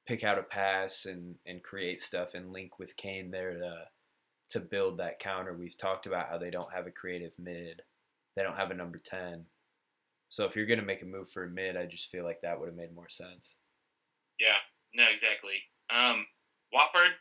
[0.07, 3.75] pick out a pass and and create stuff and link with Kane there to
[4.51, 5.53] to build that counter.
[5.53, 7.81] We've talked about how they don't have a creative mid,
[8.35, 9.45] they don't have a number ten.
[10.29, 12.59] So if you're gonna make a move for a mid, I just feel like that
[12.59, 13.55] would have made more sense.
[14.39, 14.57] yeah.
[14.95, 15.61] No, exactly.
[15.89, 16.25] Um,
[16.71, 17.11] Watford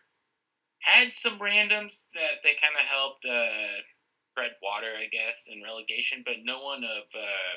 [0.80, 3.82] had some randoms that they kind of helped uh,
[4.30, 7.56] spread water, I guess, in relegation, but no one of uh,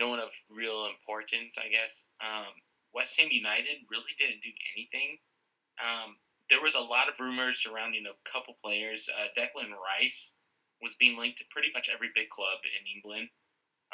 [0.00, 2.08] no one of real importance, I guess.
[2.20, 2.46] Um,
[2.94, 5.18] West Ham United really didn't do anything.
[5.78, 6.16] Um,
[6.50, 9.08] there was a lot of rumors surrounding a couple players.
[9.08, 10.34] Uh, Declan Rice
[10.80, 13.28] was being linked to pretty much every big club in England,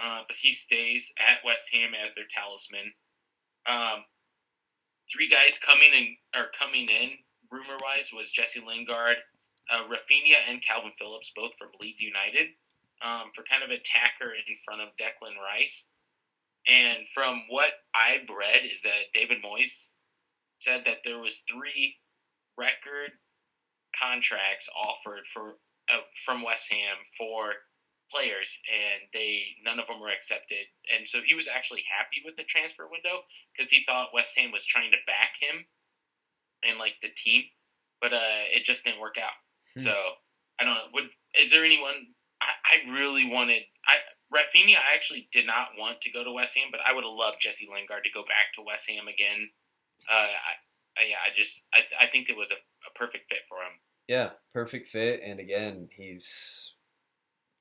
[0.01, 2.93] uh, but he stays at West Ham as their talisman.
[3.67, 4.05] Um,
[5.11, 7.19] three guys coming in are coming in
[7.51, 9.17] rumor wise was Jesse Lingard,
[9.71, 12.49] uh, Raphinha, and Kalvin Phillips, both from Leeds United,
[13.03, 15.89] um, for kind of attacker in front of Declan Rice.
[16.67, 19.91] And from what I've read, is that David Moyes
[20.59, 21.97] said that there was three
[22.57, 23.11] record
[23.99, 25.55] contracts offered for
[25.93, 27.53] uh, from West Ham for
[28.11, 30.67] players, and they none of them were accepted.
[30.95, 34.51] And so he was actually happy with the transfer window because he thought West Ham
[34.53, 35.67] was trying to back him
[36.67, 37.45] and like the team,
[38.01, 39.37] but uh, it just didn't work out.
[39.77, 39.83] Hmm.
[39.83, 39.95] So
[40.61, 40.89] I don't know.
[40.95, 42.15] Would is there anyone?
[42.41, 43.63] I, I really wanted.
[43.87, 43.97] I
[44.33, 47.13] Raphinha, I actually did not want to go to West Ham, but I would have
[47.13, 49.51] loved Jesse Lingard to go back to West Ham again.
[50.11, 53.41] Uh, I, I, yeah, I just I, I think it was a, a perfect fit
[53.49, 53.79] for him.
[54.09, 56.75] Yeah, perfect fit, and again, he's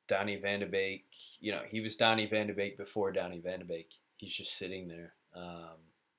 [0.08, 1.06] Donny Van de Beek.
[1.40, 3.90] You know, he was Donny Van de Beek before Donny Van de Beek.
[4.18, 5.78] He's just sitting there, um,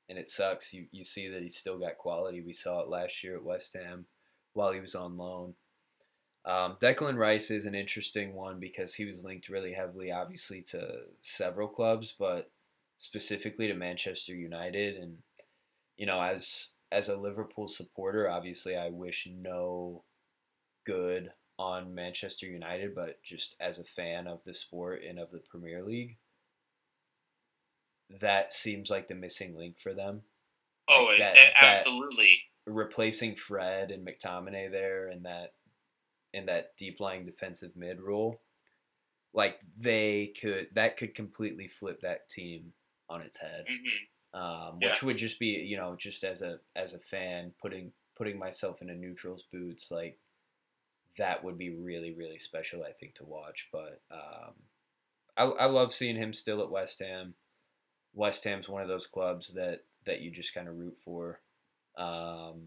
[0.09, 0.73] and it sucks.
[0.73, 2.43] You you see that he's still got quality.
[2.43, 4.07] We saw it last year at West Ham
[4.53, 5.55] while he was on loan.
[6.47, 11.05] Um, Declan Rice is an interesting one because he was linked really heavily, obviously, to
[11.23, 12.51] several clubs, but
[12.99, 14.97] specifically to Manchester United.
[14.97, 15.19] And
[15.97, 20.05] you know, as as a Liverpool supporter, obviously, I wish no
[20.85, 25.41] good on Manchester United, but just as a fan of the sport and of the
[25.51, 26.19] Premier League,
[28.21, 30.23] that seems like the missing link for them.
[30.89, 32.43] Oh, like that, absolutely.
[32.67, 35.55] That replacing Fred and McTominay there, and that
[36.35, 38.41] in that deep lying defensive mid role,
[39.33, 42.73] like they could that could completely flip that team
[43.09, 43.65] on its head.
[43.71, 44.41] Mm-hmm.
[44.41, 44.91] Um, yeah.
[44.91, 48.83] Which would just be you know just as a as a fan putting putting myself
[48.83, 50.19] in a neutral's boots like
[51.19, 53.69] that would be really really special I think to watch.
[53.73, 54.55] But um,
[55.37, 57.35] I I love seeing him still at West Ham.
[58.13, 61.41] West Ham's one of those clubs that that you just kind of root for.
[61.97, 62.63] Um,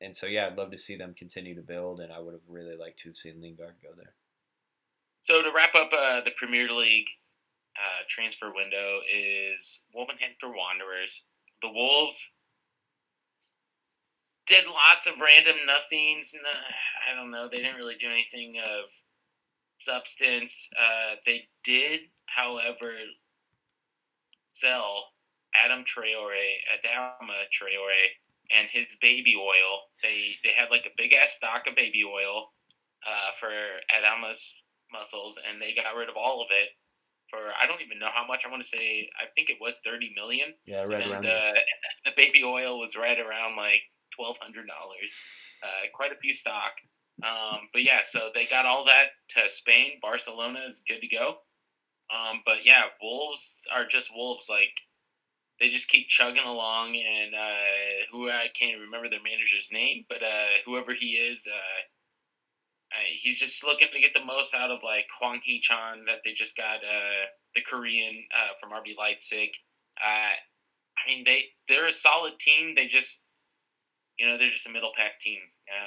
[0.00, 2.48] and so yeah, I'd love to see them continue to build, and I would have
[2.48, 4.14] really liked to have seen Lingard go there.
[5.20, 7.08] So to wrap up uh, the Premier League
[7.76, 11.26] uh, transfer window is Wolverhampton Wanderers.
[11.62, 12.34] The Wolves
[14.46, 16.34] did lots of random nothings.
[17.10, 17.48] I don't know.
[17.48, 18.90] They didn't really do anything of
[19.76, 20.68] substance.
[20.78, 22.92] Uh, they did, however,
[24.52, 25.12] sell
[25.54, 28.12] Adam Traore, Adama Traore,
[28.56, 29.80] and his baby oil.
[30.02, 32.50] They they had like a big ass stock of baby oil
[33.06, 33.50] uh, for
[33.90, 34.52] Adama's
[34.92, 36.70] muscles, and they got rid of all of it
[37.28, 38.44] for I don't even know how much.
[38.44, 40.54] I want to say I think it was thirty million.
[40.66, 41.24] Yeah, right and around.
[41.24, 41.60] The
[42.04, 43.82] the baby oil was right around like
[44.14, 45.16] twelve hundred dollars.
[45.62, 46.72] Uh, quite a few stock.
[47.22, 49.92] Um, but yeah, so they got all that to Spain.
[50.02, 51.38] Barcelona is good to go.
[52.12, 54.48] Um, but yeah, Wolves are just Wolves.
[54.50, 54.74] Like
[55.60, 60.22] they just keep chugging along, and uh, who I can't remember their manager's name, but
[60.22, 61.82] uh, whoever he is, uh,
[63.12, 66.56] he's just looking to get the most out of like Hwang Hee-chan that they just
[66.56, 69.50] got uh, the Korean uh, from RB Leipzig.
[70.02, 72.74] Uh, I mean, they they're a solid team.
[72.74, 73.24] They just
[74.18, 75.38] you know they're just a middle pack team.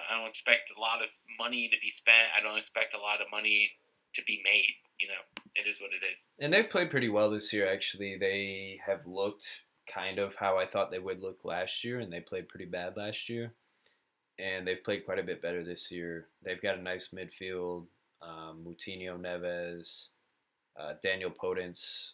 [0.10, 2.30] I don't expect a lot of money to be spent.
[2.38, 3.72] I don't expect a lot of money
[4.16, 4.74] to be made.
[5.00, 6.28] You know, it is what it is.
[6.40, 7.72] And they've played pretty well this year.
[7.72, 9.46] Actually, they have looked
[9.92, 12.98] kind of how I thought they would look last year, and they played pretty bad
[12.98, 13.54] last year.
[14.40, 16.28] And they've played quite a bit better this year.
[16.44, 17.86] They've got a nice midfield.
[18.22, 20.08] Um, Moutinho Neves,
[20.80, 22.12] uh, Daniel Podence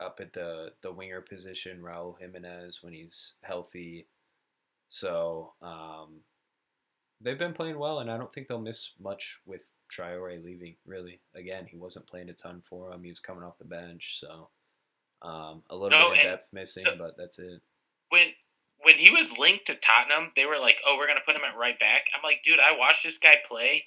[0.00, 4.06] up at the, the winger position, Raul Jimenez when he's healthy.
[4.88, 6.20] So um,
[7.20, 10.76] they've been playing well, and I don't think they'll miss much with Traore leaving.
[10.86, 13.02] Really, again, he wasn't playing a ton for him.
[13.02, 14.48] He was coming off the bench, so
[15.22, 17.60] um, a little no, bit of depth missing, so but that's it.
[18.10, 18.28] When
[18.82, 21.56] when he was linked to Tottenham, they were like, "Oh, we're gonna put him at
[21.56, 23.82] right back." I'm like, dude, I watched this guy play.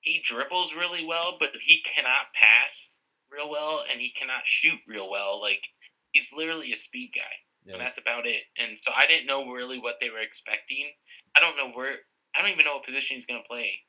[0.00, 2.94] He dribbles really well, but he cannot pass
[3.30, 5.40] real well, and he cannot shoot real well.
[5.40, 5.68] Like
[6.12, 7.22] he's literally a speed guy,
[7.64, 7.74] yeah.
[7.74, 8.42] and that's about it.
[8.58, 10.90] And so I didn't know really what they were expecting.
[11.36, 11.96] I don't know where.
[12.34, 13.80] I don't even know what position he's gonna play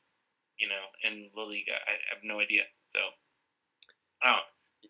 [0.62, 1.72] you know, in La Liga.
[1.72, 2.62] I have no idea.
[2.86, 3.00] So,
[4.24, 4.38] oh,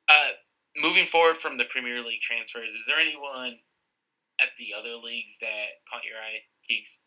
[0.09, 0.31] uh,
[0.77, 3.57] moving forward from the Premier League transfers, is there anyone
[4.39, 6.99] at the other leagues that caught your eye, Keeks?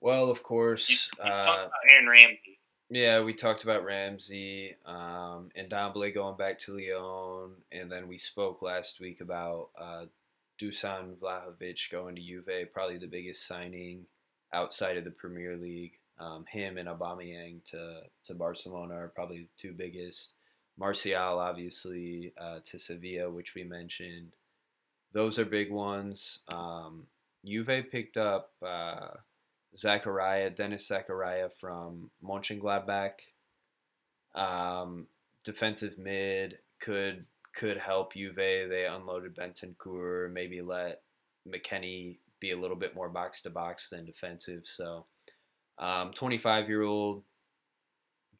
[0.00, 0.88] Well, of course.
[0.90, 2.58] You, you uh, talked about Aaron Ramsey.
[2.90, 8.18] Yeah, we talked about Ramsey um, and Ndombele going back to Lyon, and then we
[8.18, 10.04] spoke last week about uh,
[10.60, 14.06] Dusan Vlahovic going to Juve, probably the biggest signing
[14.52, 15.92] outside of the Premier League.
[16.18, 20.32] Um, him and Aubameyang to to Barcelona are probably the two biggest.
[20.78, 24.32] Martial, obviously, uh, to Sevilla, which we mentioned.
[25.12, 26.40] Those are big ones.
[26.52, 27.04] Um,
[27.44, 29.08] Juve picked up uh,
[29.76, 33.12] Zakaria, Denis Zakaria from Mönchengladbach.
[34.34, 35.06] Um,
[35.44, 38.36] defensive mid could could help Juve.
[38.36, 41.02] They unloaded Bentancur, maybe let
[41.46, 44.62] McKennie be a little bit more box to box than defensive.
[44.64, 45.06] So,
[45.78, 47.22] 25 um, year old,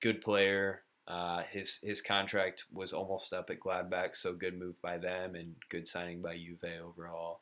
[0.01, 0.83] good player.
[1.09, 5.55] Uh, his his contract was almost up at Gladbach, so good move by them and
[5.68, 7.41] good signing by Juve overall.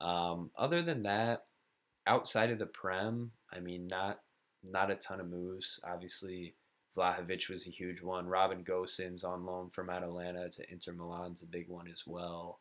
[0.00, 1.46] Um, other than that,
[2.06, 4.20] outside of the Prem, I mean, not
[4.62, 5.80] not a ton of moves.
[5.84, 6.54] Obviously,
[6.96, 8.26] Vlahovic was a huge one.
[8.26, 12.60] Robin Gosens on loan from Atalanta to Inter Milan's a big one as well.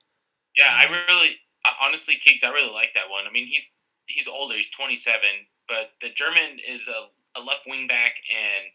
[0.55, 1.35] Yeah, um, I really,
[1.81, 3.25] honestly, Kicks, I really like that one.
[3.27, 3.75] I mean, he's
[4.05, 4.55] he's older.
[4.55, 5.19] He's 27,
[5.67, 7.09] but the German is a,
[7.39, 8.65] a left wing back, and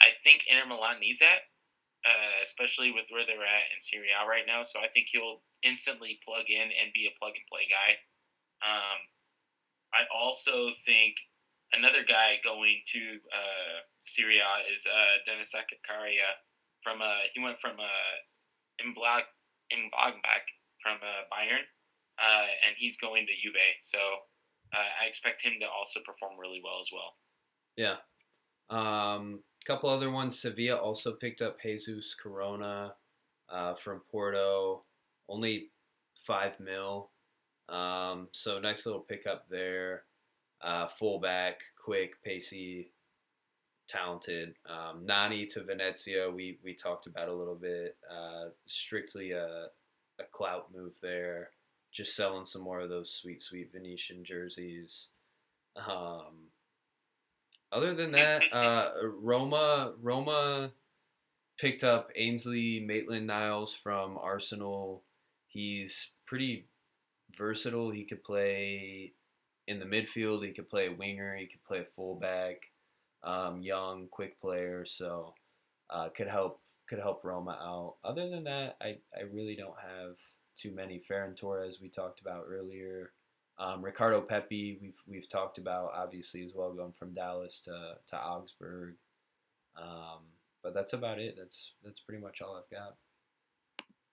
[0.00, 1.50] I think Inter Milan needs that,
[2.04, 4.62] uh, especially with where they're at in Serie A right now.
[4.62, 8.00] So I think he'll instantly plug in and be a plug and play guy.
[8.62, 8.98] Um,
[9.94, 11.16] I also think
[11.72, 13.00] another guy going to
[13.32, 16.40] uh, Serie A is uh, Denis Zakaria
[16.82, 18.14] from uh, he went from uh,
[18.82, 19.22] Imblag
[19.72, 20.46] Mönchengladbach
[20.80, 21.64] from uh, Bayern,
[22.18, 23.78] uh, and he's going to Juve.
[23.80, 23.98] So
[24.74, 27.14] uh, I expect him to also perform really well as well.
[27.76, 27.96] Yeah.
[28.70, 30.38] Um, couple other ones.
[30.38, 32.94] Sevilla also picked up Jesus Corona
[33.48, 34.82] uh, from Porto,
[35.28, 35.68] only
[36.26, 37.10] five mil.
[37.68, 40.04] Um, so nice little pickup there.
[40.60, 42.92] Uh, fullback, quick, pacey,
[43.88, 44.54] talented.
[44.68, 47.96] Um, Nani to Venezia, we we talked about a little bit.
[48.10, 49.66] Uh, strictly a
[50.18, 51.50] a clout move there.
[51.92, 55.08] Just selling some more of those sweet, sweet Venetian jerseys.
[55.76, 56.48] Um,
[57.70, 58.90] other than that, uh,
[59.20, 60.72] Roma Roma
[61.58, 65.04] picked up Ainsley Maitland Niles from Arsenal.
[65.46, 66.66] He's pretty
[67.36, 67.90] versatile.
[67.90, 69.12] He could play
[69.68, 70.44] in the midfield.
[70.44, 71.36] He could play a winger.
[71.36, 72.56] He could play a fullback.
[73.22, 75.34] Um, young, quick player, so
[75.90, 77.96] uh, could help could help Roma out.
[78.04, 80.16] Other than that, I, I really don't have
[80.56, 81.00] too many.
[81.00, 83.12] Ferran Torres we talked about earlier.
[83.58, 88.16] Um, Ricardo Pepi we've we've talked about obviously as well, going from Dallas to to
[88.16, 88.94] Augsburg.
[89.76, 90.20] Um,
[90.62, 91.36] but that's about it.
[91.38, 92.96] That's that's pretty much all I've got.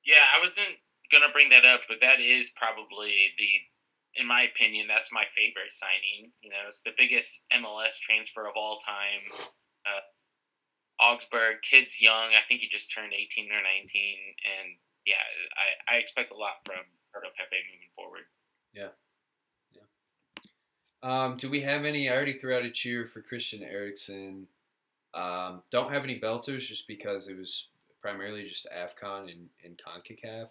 [0.05, 0.77] Yeah, I wasn't
[1.11, 3.49] gonna bring that up, but that is probably the
[4.15, 6.31] in my opinion, that's my favorite signing.
[6.41, 9.23] You know, it's the biggest MLS transfer of all time.
[9.85, 10.03] Uh,
[10.99, 12.35] Augsburg, kid's young.
[12.35, 13.85] I think he just turned 18 or 19.
[14.43, 14.75] And
[15.09, 15.15] yeah,
[15.89, 16.77] I, I expect a lot from
[17.13, 18.23] Ricardo Pepi moving forward.
[18.73, 18.89] Yeah.
[19.73, 21.25] Yeah.
[21.25, 22.09] Um, do we have any?
[22.09, 24.47] I already threw out a cheer for Christian Eriksen.
[25.13, 27.69] Um, don't have any belters just because it was
[28.01, 30.49] primarily just AFCON and, and CONCACAF.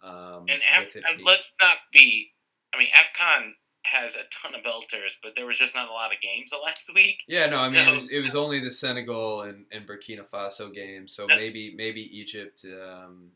[0.00, 0.94] Um, and Af-
[1.24, 2.30] let's not be
[2.74, 3.52] I mean, AFCON
[3.84, 6.58] has a ton of belters, but there was just not a lot of games the
[6.58, 7.22] last week.
[7.26, 10.28] Yeah, no, I mean so, it, was, it was only the Senegal and, and Burkina
[10.28, 13.28] Faso games, so maybe maybe Egypt um,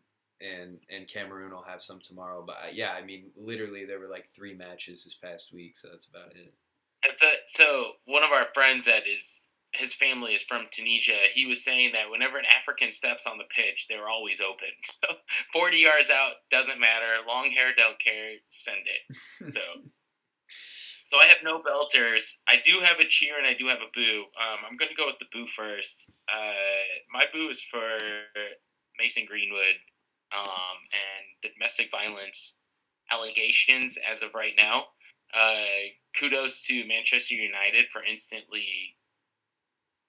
[0.43, 2.43] and and Cameroon will have some tomorrow.
[2.47, 5.89] But uh, yeah, I mean, literally there were like three matches this past week, so
[5.91, 6.53] that's about it.
[7.05, 11.17] That's a, so one of our friends that is his family is from Tunisia.
[11.33, 14.69] He was saying that whenever an African steps on the pitch, they're always open.
[14.85, 15.09] So
[15.53, 17.07] 40 yards out doesn't matter.
[17.27, 18.35] Long hair don't care.
[18.49, 19.17] Send it.
[19.55, 19.61] So,
[21.05, 22.37] so I have no belters.
[22.47, 24.25] I do have a cheer and I do have a boo.
[24.41, 26.11] Um, I'm going to go with the boo first.
[26.29, 26.53] Uh,
[27.13, 27.99] my boo is for
[28.99, 29.77] Mason Greenwood
[30.37, 32.59] um, and domestic violence
[33.11, 34.85] allegations as of right now.
[35.35, 38.97] Uh, kudos to Manchester United for instantly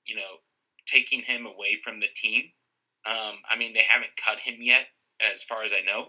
[0.05, 0.39] you know,
[0.85, 2.43] taking him away from the team.
[3.05, 4.87] Um, I mean, they haven't cut him yet,
[5.19, 6.07] as far as I know.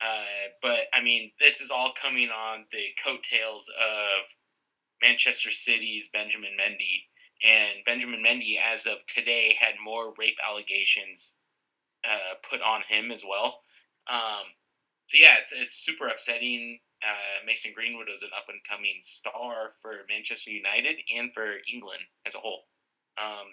[0.00, 4.26] Uh, but I mean, this is all coming on the coattails of
[5.00, 7.04] Manchester City's Benjamin Mendy.
[7.44, 11.36] And Benjamin Mendy, as of today, had more rape allegations
[12.04, 13.60] uh, put on him as well.
[14.10, 14.46] Um,
[15.06, 16.78] so yeah, it's it's super upsetting.
[17.02, 22.02] Uh, Mason Greenwood was an up and coming star for Manchester United and for England
[22.26, 22.62] as a whole.
[23.20, 23.48] Um,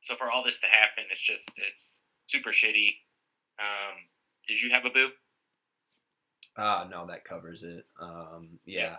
[0.00, 2.96] so for all this to happen, it's just it's super shitty.
[3.58, 3.96] Um,
[4.46, 5.10] did you have a boo?
[6.56, 7.86] Uh no, that covers it.
[8.00, 8.96] Um, yeah.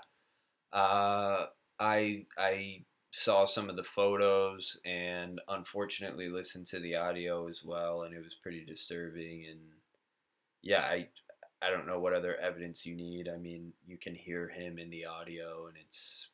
[0.74, 0.80] yeah.
[0.80, 1.48] Uh,
[1.80, 2.82] I I
[3.18, 8.24] saw some of the photos and unfortunately listened to the audio as well, and it
[8.24, 9.46] was pretty disturbing.
[9.50, 9.60] And
[10.62, 11.08] yeah, I
[11.62, 13.28] I don't know what other evidence you need.
[13.28, 16.28] I mean, you can hear him in the audio, and it's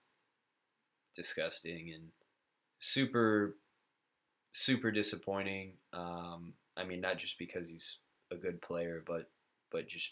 [1.16, 2.10] disgusting and
[2.80, 3.58] super,
[4.52, 5.74] super disappointing.
[5.94, 7.98] Um, I mean, not just because he's
[8.32, 9.30] a good player, but
[9.72, 10.12] but just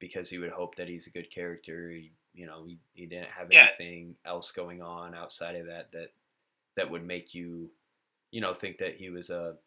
[0.00, 1.90] because he would hope that he's a good character.
[1.90, 3.70] He You know, he, he didn't have Yeah.
[3.78, 6.12] anything else going on outside of that that
[6.76, 7.70] that would make you,
[8.32, 9.58] you know, think that he was a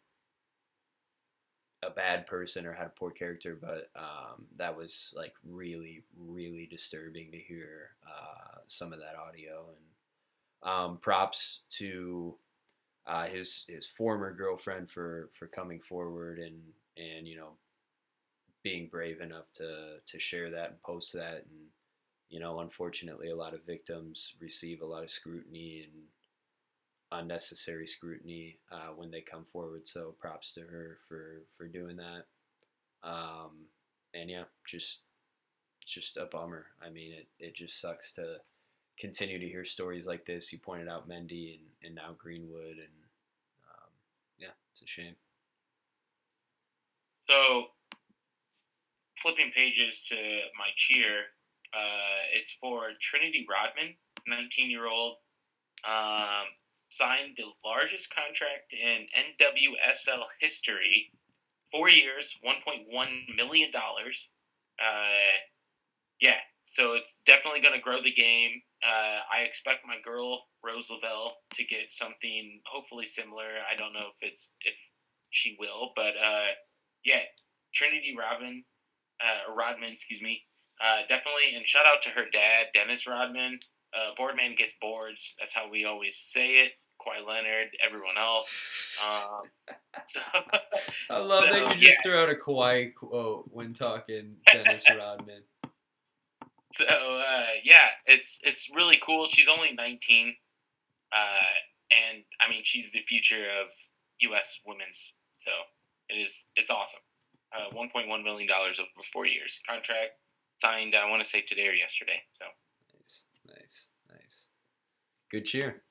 [1.82, 3.56] a bad person or had a poor character.
[3.60, 9.70] But um, that was like really, really disturbing to hear uh, some of that audio.
[9.76, 12.38] And um, props to
[13.06, 16.62] uh, his his former girlfriend for for coming forward and
[16.96, 17.58] and you know
[18.62, 21.68] being brave enough to to share that and post that and
[22.30, 26.02] you know unfortunately a lot of victims receive a lot of scrutiny and
[27.12, 29.86] unnecessary scrutiny uh, when they come forward.
[29.86, 32.26] So props to her for for doing that.
[33.02, 33.66] Um,
[34.14, 35.00] and yeah just
[35.86, 36.66] just a bummer.
[36.84, 38.36] I mean it, it just sucks to
[38.98, 40.52] continue to hear stories like this.
[40.52, 42.96] You pointed out mendy and, and now greenwood and
[43.68, 43.90] um,
[44.38, 45.16] yeah it's a shame.
[47.20, 47.66] So,
[49.16, 51.26] flipping pages to my cheer,
[51.74, 53.94] uh, it's for Trinity Rodman,
[54.26, 55.16] 19 year old,
[55.88, 56.46] um,
[56.90, 61.12] signed the largest contract in NWSL history.
[61.70, 63.70] Four years, $1.1 million.
[63.74, 64.92] Uh,
[66.20, 68.62] yeah, so it's definitely going to grow the game.
[68.84, 73.44] Uh, I expect my girl Rose Lavelle to get something hopefully similar.
[73.70, 74.76] I don't know if it's if
[75.30, 76.48] she will, but uh,
[77.04, 77.22] yeah,
[77.74, 78.64] Trinity Rodman,
[79.22, 80.42] uh, Rodman, excuse me,
[80.82, 81.54] uh, definitely.
[81.54, 83.60] And shout out to her dad, Dennis Rodman.
[83.94, 85.34] Uh, Boardman gets boards.
[85.38, 86.72] That's how we always say it.
[87.00, 88.54] Kawhi Leonard, everyone else.
[89.04, 89.74] Um,
[90.06, 90.20] so,
[91.08, 95.42] I love So, that you just threw out a Kawhi quote when talking Dennis Rodman.
[96.70, 99.26] so uh, yeah, it's it's really cool.
[99.26, 100.34] She's only 19,
[101.12, 101.16] uh,
[101.90, 103.70] and I mean she's the future of
[104.20, 104.60] U.S.
[104.66, 105.16] women's.
[105.38, 105.50] So
[106.10, 107.00] it is it's awesome.
[107.52, 110.10] Uh, 1.1 million dollars over four years contract
[110.60, 110.94] signed.
[110.94, 112.22] I want to say today or yesterday.
[112.32, 112.44] So
[113.00, 114.46] Nice, nice, nice.
[115.30, 115.82] Good cheer.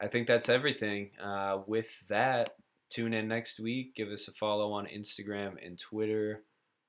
[0.00, 1.10] I think that's everything.
[1.22, 2.50] Uh, with that,
[2.90, 3.94] tune in next week.
[3.94, 6.44] Give us a follow on Instagram and Twitter.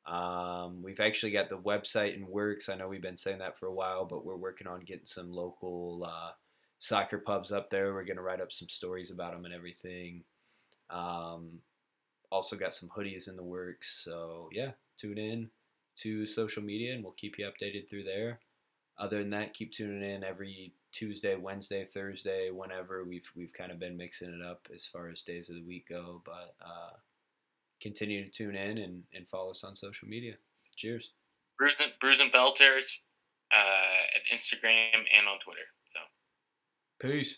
[0.06, 2.70] Um, we've actually got the website in works.
[2.70, 5.32] I know we've been saying that for a while, but we're working on getting some
[5.32, 6.32] local uh,
[6.80, 7.94] soccer pubs up there.
[7.94, 10.24] We're going to write up some stories about them and everything.
[10.90, 11.60] Um,
[12.32, 14.02] also got some hoodies in the works.
[14.04, 15.50] So, yeah, tune in
[16.02, 18.40] to social media and we'll keep you updated through there
[19.00, 23.80] other than that, keep tuning in every Tuesday, Wednesday, Thursday, whenever we've we've kind of
[23.80, 26.22] been mixing it up as far as days of the week go.
[26.26, 26.98] But uh,
[27.82, 30.34] continue to tune in and, and follow us on social media.
[30.76, 31.12] Cheers.
[31.58, 33.00] Bruise and Belters
[33.54, 35.62] uh, at Instagram and on Twitter.
[35.86, 36.00] So.
[37.00, 37.38] Peace.